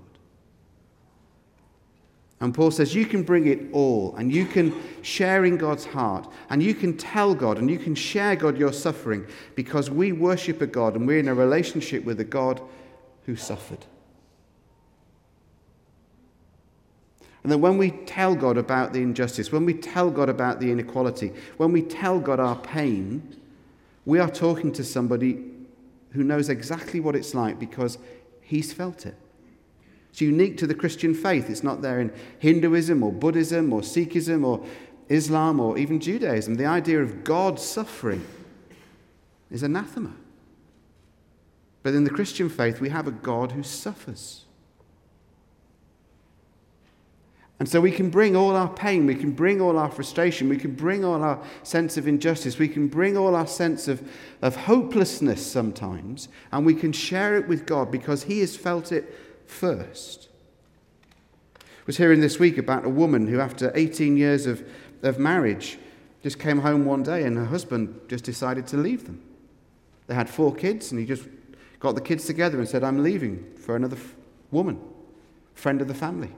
And 2.41 2.55
Paul 2.55 2.71
says, 2.71 2.95
You 2.95 3.07
can 3.07 3.23
bring 3.23 3.47
it 3.47 3.73
all, 3.73 4.15
and 4.17 4.31
you 4.31 4.45
can 4.45 4.75
share 5.01 5.47
in 5.47 5.57
God's 5.57 5.87
heart, 5.87 6.31
and 6.51 6.63
you 6.63 6.75
can 6.75 6.95
tell 6.99 7.35
God, 7.35 7.57
and 7.57 7.71
you 7.71 7.79
can 7.79 7.95
share 7.95 8.37
God 8.37 8.59
your 8.59 8.75
suffering, 8.75 9.27
because 9.55 9.91
we 9.91 10.13
worship 10.13 10.61
a 10.61 10.67
God 10.67 10.95
and 10.95 11.07
we're 11.07 11.21
in 11.21 11.29
a 11.29 11.35
relationship 11.35 12.05
with 12.05 12.21
a 12.21 12.25
God 12.25 12.61
who 13.25 13.35
suffered. 13.35 13.87
And 17.47 17.53
that 17.53 17.59
when 17.59 17.79
we 17.79 17.93
tell 17.93 18.35
God 18.35 18.59
about 18.59 18.93
the 18.93 18.99
injustice, 18.99 19.53
when 19.53 19.65
we 19.65 19.73
tell 19.73 20.11
God 20.11 20.29
about 20.29 20.59
the 20.59 20.73
inequality, 20.73 21.33
when 21.59 21.71
we 21.71 21.81
tell 21.81 22.19
God 22.19 22.41
our 22.41 22.57
pain, 22.57 23.37
we 24.05 24.19
are 24.19 24.29
talking 24.29 24.73
to 24.73 24.83
somebody 24.83 25.45
who 26.11 26.25
knows 26.25 26.49
exactly 26.49 26.99
what 26.99 27.15
it's 27.15 27.37
like 27.37 27.61
because 27.61 27.99
he's 28.41 28.73
felt 28.73 29.07
it. 29.07 29.15
It's 30.11 30.21
unique 30.21 30.59
to 30.59 30.67
the 30.67 30.75
Christian 30.75 31.15
faith. 31.15 31.49
It's 31.49 31.63
not 31.63 31.83
there 31.83 32.01
in 32.01 32.13
Hinduism 32.41 33.01
or 33.01 33.13
Buddhism 33.13 33.73
or 33.73 33.83
Sikhism 33.83 34.45
or 34.45 34.67
Islam 35.09 35.61
or 35.61 35.79
even 35.79 36.01
Judaism. 36.01 36.57
The 36.57 36.67
idea 36.67 37.01
of 37.01 37.23
God 37.23 37.61
suffering 37.61 38.27
is 39.53 39.63
anathema. 39.63 40.15
But 41.85 41.95
in 41.95 42.03
the 42.03 42.11
Christian 42.11 42.49
faith, 42.49 42.81
we 42.81 42.89
have 42.89 43.07
a 43.07 43.13
God 43.13 43.53
who 43.53 43.63
suffers. 43.63 44.46
And 47.59 47.69
so 47.69 47.81
we 47.81 47.91
can 47.91 48.11
bring 48.11 48.37
all 48.37 48.55
our 48.55 48.69
pain, 48.69 49.07
we 49.07 49.15
can 49.15 49.31
bring 49.31 49.63
all 49.63 49.79
our 49.79 49.91
frustration, 49.91 50.49
we 50.49 50.59
can 50.59 50.73
bring 50.75 51.05
all 51.05 51.23
our 51.23 51.43
sense 51.63 51.97
of 51.97 52.07
injustice, 52.07 52.59
we 52.59 52.69
can 52.69 52.87
bring 52.87 53.17
all 53.17 53.35
our 53.35 53.47
sense 53.47 53.89
of, 53.89 54.07
of 54.43 54.57
hopelessness 54.57 55.45
sometimes, 55.47 56.29
and 56.53 56.67
we 56.67 56.75
can 56.75 56.93
share 56.93 57.37
it 57.37 57.49
with 57.49 57.65
God 57.65 57.91
because 57.91 58.25
He 58.25 58.41
has 58.41 58.55
felt 58.55 58.93
it 58.93 59.15
first. 59.47 60.29
I 61.59 61.87
was 61.87 61.97
hearing 61.97 62.21
this 62.21 62.39
week 62.39 62.59
about 62.59 62.85
a 62.85 62.91
woman 62.91 63.27
who, 63.27 63.41
after 63.41 63.73
18 63.75 64.19
years 64.19 64.45
of, 64.45 64.63
of 65.03 65.19
marriage, 65.19 65.79
just 66.23 66.39
came 66.39 66.59
home 66.59 66.85
one 66.85 67.05
day 67.05 67.23
and 67.23 67.39
her 67.39 67.45
husband 67.47 68.01
just 68.09 68.25
decided 68.25 68.67
to 68.67 68.77
leave 68.77 69.07
them. 69.07 69.23
They 70.09 70.15
had 70.15 70.29
four 70.29 70.55
kids, 70.55 70.91
and 70.91 71.01
he 71.01 71.07
just 71.07 71.27
got 71.81 71.95
the 71.95 72.01
kids 72.03 72.27
together 72.27 72.59
and 72.59 72.69
said, 72.69 72.85
I'm 72.85 73.03
leaving 73.03 73.55
for 73.57 73.77
another 73.77 73.97
f- 73.97 74.15
woman, 74.51 74.79
friend 75.55 75.81
of 75.81 75.89
the 75.89 75.95
family. 75.95 76.33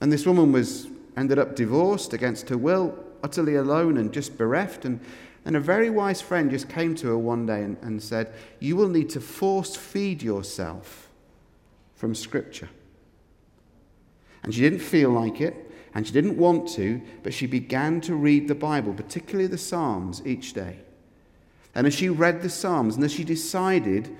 And 0.00 0.12
this 0.12 0.26
woman 0.26 0.52
was 0.52 0.88
ended 1.16 1.38
up 1.38 1.56
divorced 1.56 2.12
against 2.12 2.48
her 2.48 2.58
will, 2.58 2.96
utterly 3.22 3.56
alone 3.56 3.96
and 3.96 4.12
just 4.12 4.38
bereft. 4.38 4.84
And, 4.84 5.00
and 5.44 5.56
a 5.56 5.60
very 5.60 5.90
wise 5.90 6.20
friend 6.20 6.50
just 6.50 6.68
came 6.68 6.94
to 6.96 7.08
her 7.08 7.18
one 7.18 7.46
day 7.46 7.62
and, 7.62 7.76
and 7.82 8.02
said, 8.02 8.32
You 8.60 8.76
will 8.76 8.88
need 8.88 9.10
to 9.10 9.20
force 9.20 9.74
feed 9.76 10.22
yourself 10.22 11.08
from 11.96 12.14
Scripture. 12.14 12.68
And 14.42 14.54
she 14.54 14.60
didn't 14.60 14.78
feel 14.78 15.10
like 15.10 15.40
it, 15.40 15.70
and 15.94 16.06
she 16.06 16.12
didn't 16.12 16.36
want 16.36 16.68
to, 16.70 17.02
but 17.24 17.34
she 17.34 17.46
began 17.46 18.00
to 18.02 18.14
read 18.14 18.46
the 18.46 18.54
Bible, 18.54 18.94
particularly 18.94 19.48
the 19.48 19.58
Psalms, 19.58 20.22
each 20.24 20.52
day. 20.52 20.78
And 21.74 21.86
as 21.86 21.94
she 21.94 22.08
read 22.08 22.42
the 22.42 22.48
Psalms, 22.48 22.94
and 22.94 23.04
as 23.04 23.12
she 23.12 23.24
decided 23.24 24.16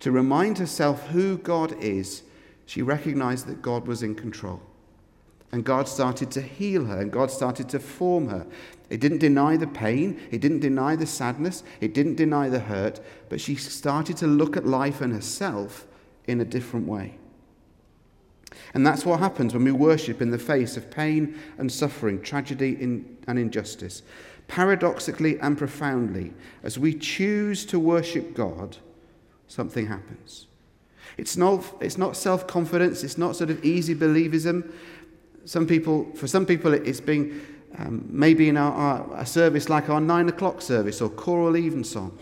to 0.00 0.12
remind 0.12 0.58
herself 0.58 1.08
who 1.08 1.38
God 1.38 1.72
is, 1.82 2.22
she 2.66 2.82
recognized 2.82 3.46
that 3.46 3.62
God 3.62 3.86
was 3.86 4.02
in 4.02 4.14
control. 4.14 4.60
And 5.52 5.64
God 5.64 5.88
started 5.88 6.30
to 6.32 6.42
heal 6.42 6.84
her, 6.86 7.00
and 7.00 7.12
God 7.12 7.30
started 7.30 7.68
to 7.70 7.78
form 7.78 8.28
her. 8.28 8.46
It 8.90 9.00
didn't 9.00 9.18
deny 9.18 9.56
the 9.56 9.66
pain, 9.66 10.20
it 10.30 10.40
didn't 10.40 10.60
deny 10.60 10.96
the 10.96 11.06
sadness, 11.06 11.62
it 11.80 11.94
didn't 11.94 12.16
deny 12.16 12.48
the 12.48 12.60
hurt, 12.60 13.00
but 13.28 13.40
she 13.40 13.56
started 13.56 14.16
to 14.18 14.26
look 14.26 14.56
at 14.56 14.66
life 14.66 15.00
and 15.00 15.12
herself 15.12 15.86
in 16.26 16.40
a 16.40 16.44
different 16.44 16.86
way. 16.86 17.18
And 18.74 18.86
that's 18.86 19.04
what 19.04 19.20
happens 19.20 19.54
when 19.54 19.64
we 19.64 19.72
worship 19.72 20.20
in 20.20 20.30
the 20.30 20.38
face 20.38 20.76
of 20.76 20.90
pain 20.90 21.38
and 21.58 21.70
suffering, 21.70 22.22
tragedy 22.22 22.76
and 22.80 23.38
injustice. 23.38 24.02
Paradoxically 24.48 25.38
and 25.40 25.58
profoundly, 25.58 26.32
as 26.62 26.78
we 26.78 26.94
choose 26.94 27.64
to 27.66 27.80
worship 27.80 28.34
God, 28.34 28.76
something 29.48 29.86
happens. 29.86 30.46
It's 31.16 31.36
not, 31.36 31.64
it's 31.80 31.98
not 31.98 32.16
self 32.16 32.46
confidence, 32.46 33.02
it's 33.02 33.18
not 33.18 33.36
sort 33.36 33.50
of 33.50 33.64
easy 33.64 33.94
believism. 33.94 34.70
Some 35.46 35.66
people, 35.66 36.12
for 36.14 36.26
some 36.26 36.44
people, 36.44 36.74
it's 36.74 37.00
um, 37.78 38.04
maybe 38.10 38.48
in 38.48 38.56
our, 38.56 38.72
our, 38.72 39.20
a 39.20 39.26
service 39.26 39.68
like 39.68 39.88
our 39.88 40.00
nine 40.00 40.28
o'clock 40.28 40.60
service 40.60 41.00
or 41.00 41.08
choral 41.08 41.56
evensong. 41.56 42.18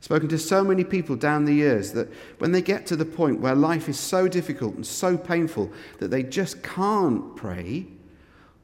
Spoken 0.00 0.28
to 0.28 0.38
so 0.38 0.62
many 0.62 0.84
people 0.84 1.16
down 1.16 1.46
the 1.46 1.54
years 1.54 1.92
that 1.92 2.08
when 2.38 2.52
they 2.52 2.62
get 2.62 2.86
to 2.86 2.96
the 2.96 3.04
point 3.04 3.40
where 3.40 3.54
life 3.54 3.88
is 3.88 3.98
so 3.98 4.28
difficult 4.28 4.74
and 4.74 4.86
so 4.86 5.16
painful 5.16 5.72
that 6.00 6.08
they 6.08 6.22
just 6.22 6.62
can't 6.62 7.34
pray, 7.34 7.86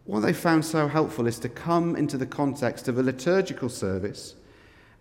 what 0.04 0.20
they 0.20 0.34
found 0.34 0.64
so 0.64 0.86
helpful 0.86 1.26
is 1.26 1.38
to 1.38 1.48
come 1.48 1.96
into 1.96 2.18
the 2.18 2.26
context 2.26 2.86
of 2.86 2.98
a 2.98 3.02
liturgical 3.02 3.70
service 3.70 4.34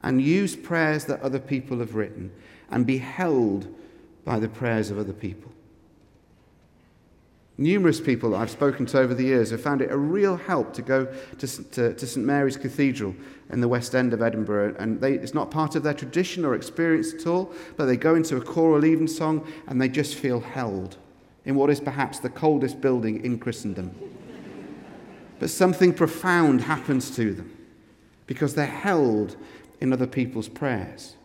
and 0.02 0.21
use 0.21 0.56
prayers 0.56 1.06
that 1.06 1.21
other 1.21 1.39
people 1.39 1.80
have 1.80 1.95
written 1.95 2.32
and 2.71 2.86
be 2.86 2.97
held 2.97 3.67
by 4.23 4.39
the 4.39 4.47
prayers 4.47 4.89
of 4.89 4.97
other 4.97 5.13
people. 5.13 5.52
Numerous 7.57 8.01
people 8.01 8.35
I've 8.35 8.49
spoken 8.49 8.87
to 8.87 8.99
over 8.99 9.13
the 9.13 9.25
years 9.25 9.51
have 9.51 9.61
found 9.61 9.81
it 9.81 9.91
a 9.91 9.97
real 9.97 10.37
help 10.37 10.73
to 10.73 10.81
go 10.81 11.05
to, 11.37 11.47
to, 11.47 11.93
to 11.93 12.07
St 12.07 12.25
Mary's 12.25 12.57
Cathedral 12.57 13.13
in 13.51 13.61
the 13.61 13.67
West 13.67 13.93
End 13.93 14.11
of 14.11 14.23
Edinburgh. 14.23 14.75
And 14.79 14.99
they, 14.99 15.13
it's 15.13 15.35
not 15.35 15.51
part 15.51 15.75
of 15.75 15.83
their 15.83 15.93
tradition 15.93 16.45
or 16.45 16.55
experience 16.55 17.13
at 17.13 17.27
all, 17.27 17.53
but 17.77 17.85
they 17.85 17.95
go 17.95 18.15
into 18.15 18.37
a 18.37 18.41
choral 18.41 18.83
evensong 18.83 19.47
and 19.67 19.79
they 19.79 19.87
just 19.87 20.15
feel 20.15 20.39
held 20.39 20.97
in 21.45 21.53
what 21.55 21.69
is 21.69 21.79
perhaps 21.79 22.19
the 22.19 22.29
coldest 22.29 22.81
building 22.81 23.23
in 23.23 23.37
Christendom. 23.37 23.93
but 25.39 25.51
something 25.51 25.93
profound 25.93 26.61
happens 26.61 27.15
to 27.15 27.33
them 27.33 27.55
because 28.25 28.55
they're 28.55 28.65
held 28.65 29.35
in 29.79 29.93
other 29.93 30.07
people's 30.07 30.47
prayers. 30.49 31.17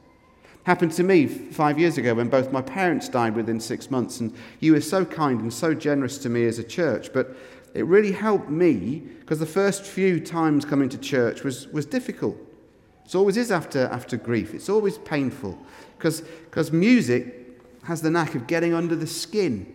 Happened 0.68 0.92
to 0.92 1.02
me 1.02 1.26
five 1.26 1.78
years 1.78 1.96
ago 1.96 2.12
when 2.12 2.28
both 2.28 2.52
my 2.52 2.60
parents 2.60 3.08
died 3.08 3.34
within 3.34 3.58
six 3.58 3.90
months, 3.90 4.20
and 4.20 4.34
you 4.60 4.74
were 4.74 4.82
so 4.82 5.02
kind 5.02 5.40
and 5.40 5.50
so 5.50 5.72
generous 5.72 6.18
to 6.18 6.28
me 6.28 6.44
as 6.44 6.58
a 6.58 6.62
church. 6.62 7.10
But 7.10 7.34
it 7.72 7.86
really 7.86 8.12
helped 8.12 8.50
me 8.50 8.98
because 9.20 9.38
the 9.38 9.46
first 9.46 9.82
few 9.82 10.20
times 10.20 10.66
coming 10.66 10.90
to 10.90 10.98
church 10.98 11.42
was, 11.42 11.68
was 11.68 11.86
difficult. 11.86 12.36
It 13.06 13.14
always 13.14 13.38
is 13.38 13.50
after, 13.50 13.86
after 13.86 14.18
grief, 14.18 14.52
it's 14.52 14.68
always 14.68 14.98
painful 14.98 15.58
because 15.96 16.70
music 16.70 17.58
has 17.84 18.02
the 18.02 18.10
knack 18.10 18.34
of 18.34 18.46
getting 18.46 18.74
under 18.74 18.94
the 18.94 19.06
skin. 19.06 19.74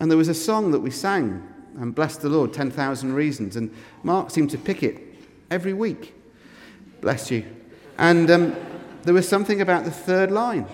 And 0.00 0.10
there 0.10 0.18
was 0.18 0.28
a 0.28 0.34
song 0.34 0.72
that 0.72 0.80
we 0.80 0.90
sang, 0.90 1.46
and 1.76 1.94
bless 1.94 2.16
the 2.16 2.28
Lord, 2.28 2.52
10,000 2.52 3.12
Reasons, 3.12 3.54
and 3.54 3.72
Mark 4.02 4.32
seemed 4.32 4.50
to 4.50 4.58
pick 4.58 4.82
it 4.82 5.00
every 5.48 5.74
week. 5.74 6.12
Bless 7.00 7.30
you. 7.30 7.44
And 7.98 8.30
um, 8.30 8.56
there 9.06 9.14
was 9.14 9.28
something 9.28 9.60
about 9.60 9.84
the 9.84 9.90
third 9.90 10.30
line, 10.32 10.66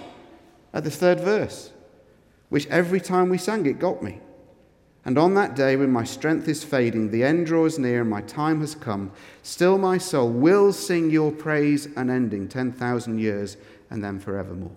at 0.73 0.85
the 0.85 0.91
third 0.91 1.21
verse, 1.21 1.71
which 2.49 2.67
every 2.69 3.01
time 3.01 3.29
we 3.29 3.37
sang 3.37 3.67
it 3.67 3.79
got 3.79 4.03
me. 4.03 4.21
And 5.05 5.19
on 5.19 5.35
that 5.35 5.55
day, 5.55 5.77
when 5.77 5.91
my 5.91 6.05
strength 6.05 6.49
is 6.49 6.65
fading, 6.65 7.11
the 7.11 7.25
end 7.25 7.47
draws 7.47 7.79
near, 7.79 8.01
and 8.01 8.09
my 8.09 8.23
time 8.23 8.61
has 8.61 8.75
come, 8.75 9.13
still 9.43 9.77
my 9.77 9.99
soul 9.99 10.31
will 10.31 10.73
sing 10.73 11.11
your 11.11 11.31
praise 11.31 11.87
unending, 11.95 12.49
10,000 12.49 13.19
years 13.19 13.59
and 13.91 14.03
then 14.03 14.19
forevermore. 14.19 14.77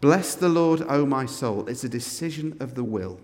Bless 0.00 0.34
the 0.34 0.48
Lord, 0.48 0.82
O 0.88 1.04
my 1.04 1.26
soul. 1.26 1.68
It's 1.68 1.84
a 1.84 1.88
decision 1.88 2.56
of 2.60 2.74
the 2.74 2.84
will. 2.84 3.20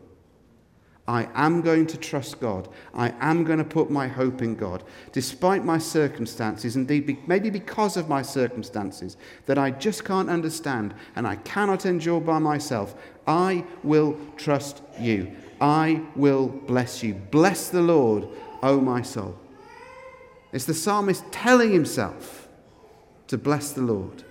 I 1.09 1.29
am 1.35 1.63
going 1.63 1.87
to 1.89 1.97
trust 1.97 2.39
God. 2.39 2.69
I 2.95 3.13
am 3.19 3.43
going 3.43 3.59
to 3.59 3.65
put 3.65 3.91
my 3.91 4.07
hope 4.07 4.41
in 4.41 4.55
God, 4.55 4.85
despite 5.11 5.65
my 5.65 5.79
circumstances, 5.79 6.77
indeed, 6.77 7.19
maybe 7.27 7.51
because 7.51 7.97
of 7.97 8.09
my 8.09 8.23
circumstances 8.23 9.17
that 9.47 9.59
I 9.59 9.73
just 9.73 10.05
can't 10.05 10.31
understand 10.31 10.95
and 11.17 11.27
I 11.27 11.37
cannot 11.37 11.87
endure 11.87 12.21
by 12.21 12.39
myself. 12.39 12.95
I 13.27 13.65
will 13.83 14.17
trust 14.37 14.83
you. 14.99 15.33
I 15.61 16.03
will 16.15 16.47
bless 16.47 17.03
you. 17.03 17.15
Bless 17.15 17.69
the 17.69 17.83
Lord, 17.83 18.29
O 18.63 18.81
my 18.81 19.03
soul. 19.03 19.37
It's 20.53 20.67
the 20.67 20.75
psalmist 20.75 21.25
telling 21.33 21.73
himself 21.73 22.49
to 23.27 23.39
bless 23.39 23.73
the 23.73 23.83
Lord, 23.83 24.23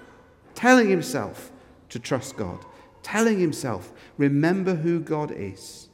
telling 0.55 0.89
himself 0.89 1.51
to 1.89 1.99
trust 1.99 2.37
God, 2.37 2.63
telling 3.03 3.39
himself, 3.39 3.91
remember 4.17 4.75
who 4.75 5.01
God 5.01 5.31
is. 5.31 5.89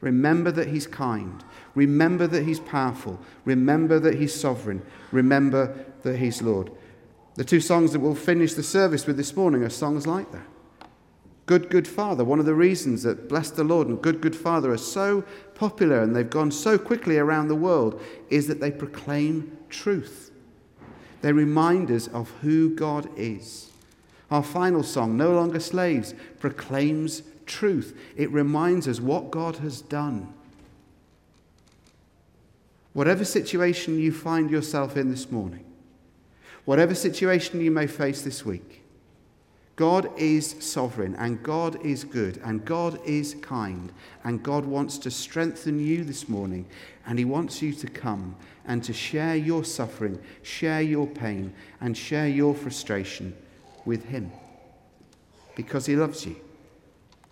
Remember 0.00 0.50
that 0.50 0.68
He's 0.68 0.86
kind. 0.86 1.44
Remember 1.74 2.26
that 2.26 2.44
He's 2.44 2.60
powerful. 2.60 3.18
Remember 3.44 3.98
that 4.00 4.14
He's 4.14 4.38
sovereign. 4.38 4.82
Remember 5.12 5.84
that 6.02 6.18
He's 6.18 6.42
Lord. 6.42 6.70
The 7.34 7.44
two 7.44 7.60
songs 7.60 7.92
that 7.92 8.00
we'll 8.00 8.14
finish 8.14 8.54
the 8.54 8.62
service 8.62 9.06
with 9.06 9.16
this 9.16 9.36
morning 9.36 9.62
are 9.62 9.70
songs 9.70 10.06
like 10.06 10.30
that. 10.32 10.46
Good, 11.46 11.68
Good 11.68 11.88
Father. 11.88 12.22
One 12.22 12.38
of 12.38 12.46
the 12.46 12.54
reasons 12.54 13.02
that 13.02 13.28
Bless 13.28 13.50
the 13.50 13.64
Lord 13.64 13.88
and 13.88 14.00
Good, 14.00 14.20
Good 14.20 14.36
Father 14.36 14.72
are 14.72 14.78
so 14.78 15.22
popular 15.54 16.02
and 16.02 16.14
they've 16.14 16.30
gone 16.30 16.50
so 16.50 16.78
quickly 16.78 17.18
around 17.18 17.48
the 17.48 17.54
world 17.56 18.00
is 18.28 18.46
that 18.46 18.60
they 18.60 18.70
proclaim 18.70 19.58
truth. 19.68 20.30
They 21.22 21.32
remind 21.32 21.90
us 21.90 22.06
of 22.08 22.30
who 22.42 22.74
God 22.74 23.08
is. 23.16 23.70
Our 24.30 24.44
final 24.44 24.84
song, 24.84 25.16
No 25.16 25.32
Longer 25.34 25.58
Slaves, 25.58 26.14
proclaims 26.38 27.22
truth. 27.50 27.98
It 28.16 28.30
reminds 28.30 28.88
us 28.88 29.00
what 29.00 29.30
God 29.30 29.56
has 29.56 29.82
done. 29.82 30.32
Whatever 32.92 33.24
situation 33.24 33.98
you 33.98 34.12
find 34.12 34.50
yourself 34.50 34.96
in 34.96 35.10
this 35.10 35.30
morning, 35.30 35.64
whatever 36.64 36.94
situation 36.94 37.60
you 37.60 37.70
may 37.70 37.86
face 37.86 38.22
this 38.22 38.44
week, 38.44 38.82
God 39.76 40.10
is 40.18 40.56
sovereign 40.60 41.14
and 41.16 41.42
God 41.42 41.84
is 41.84 42.04
good 42.04 42.40
and 42.44 42.64
God 42.64 43.00
is 43.04 43.34
kind 43.40 43.92
and 44.24 44.42
God 44.42 44.64
wants 44.64 44.98
to 44.98 45.10
strengthen 45.10 45.80
you 45.80 46.04
this 46.04 46.28
morning 46.28 46.66
and 47.06 47.18
He 47.18 47.24
wants 47.24 47.62
you 47.62 47.72
to 47.74 47.86
come 47.86 48.36
and 48.66 48.84
to 48.84 48.92
share 48.92 49.36
your 49.36 49.64
suffering, 49.64 50.20
share 50.42 50.82
your 50.82 51.06
pain, 51.06 51.52
and 51.80 51.96
share 51.96 52.28
your 52.28 52.54
frustration 52.54 53.34
with 53.84 54.04
Him 54.04 54.30
because 55.56 55.86
He 55.86 55.96
loves 55.96 56.26
you 56.26 56.36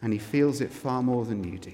and 0.02 0.12
he 0.12 0.18
feels 0.18 0.60
it 0.60 0.72
far 0.72 1.02
more 1.02 1.24
than 1.24 1.44
you 1.44 1.58
do. 1.58 1.72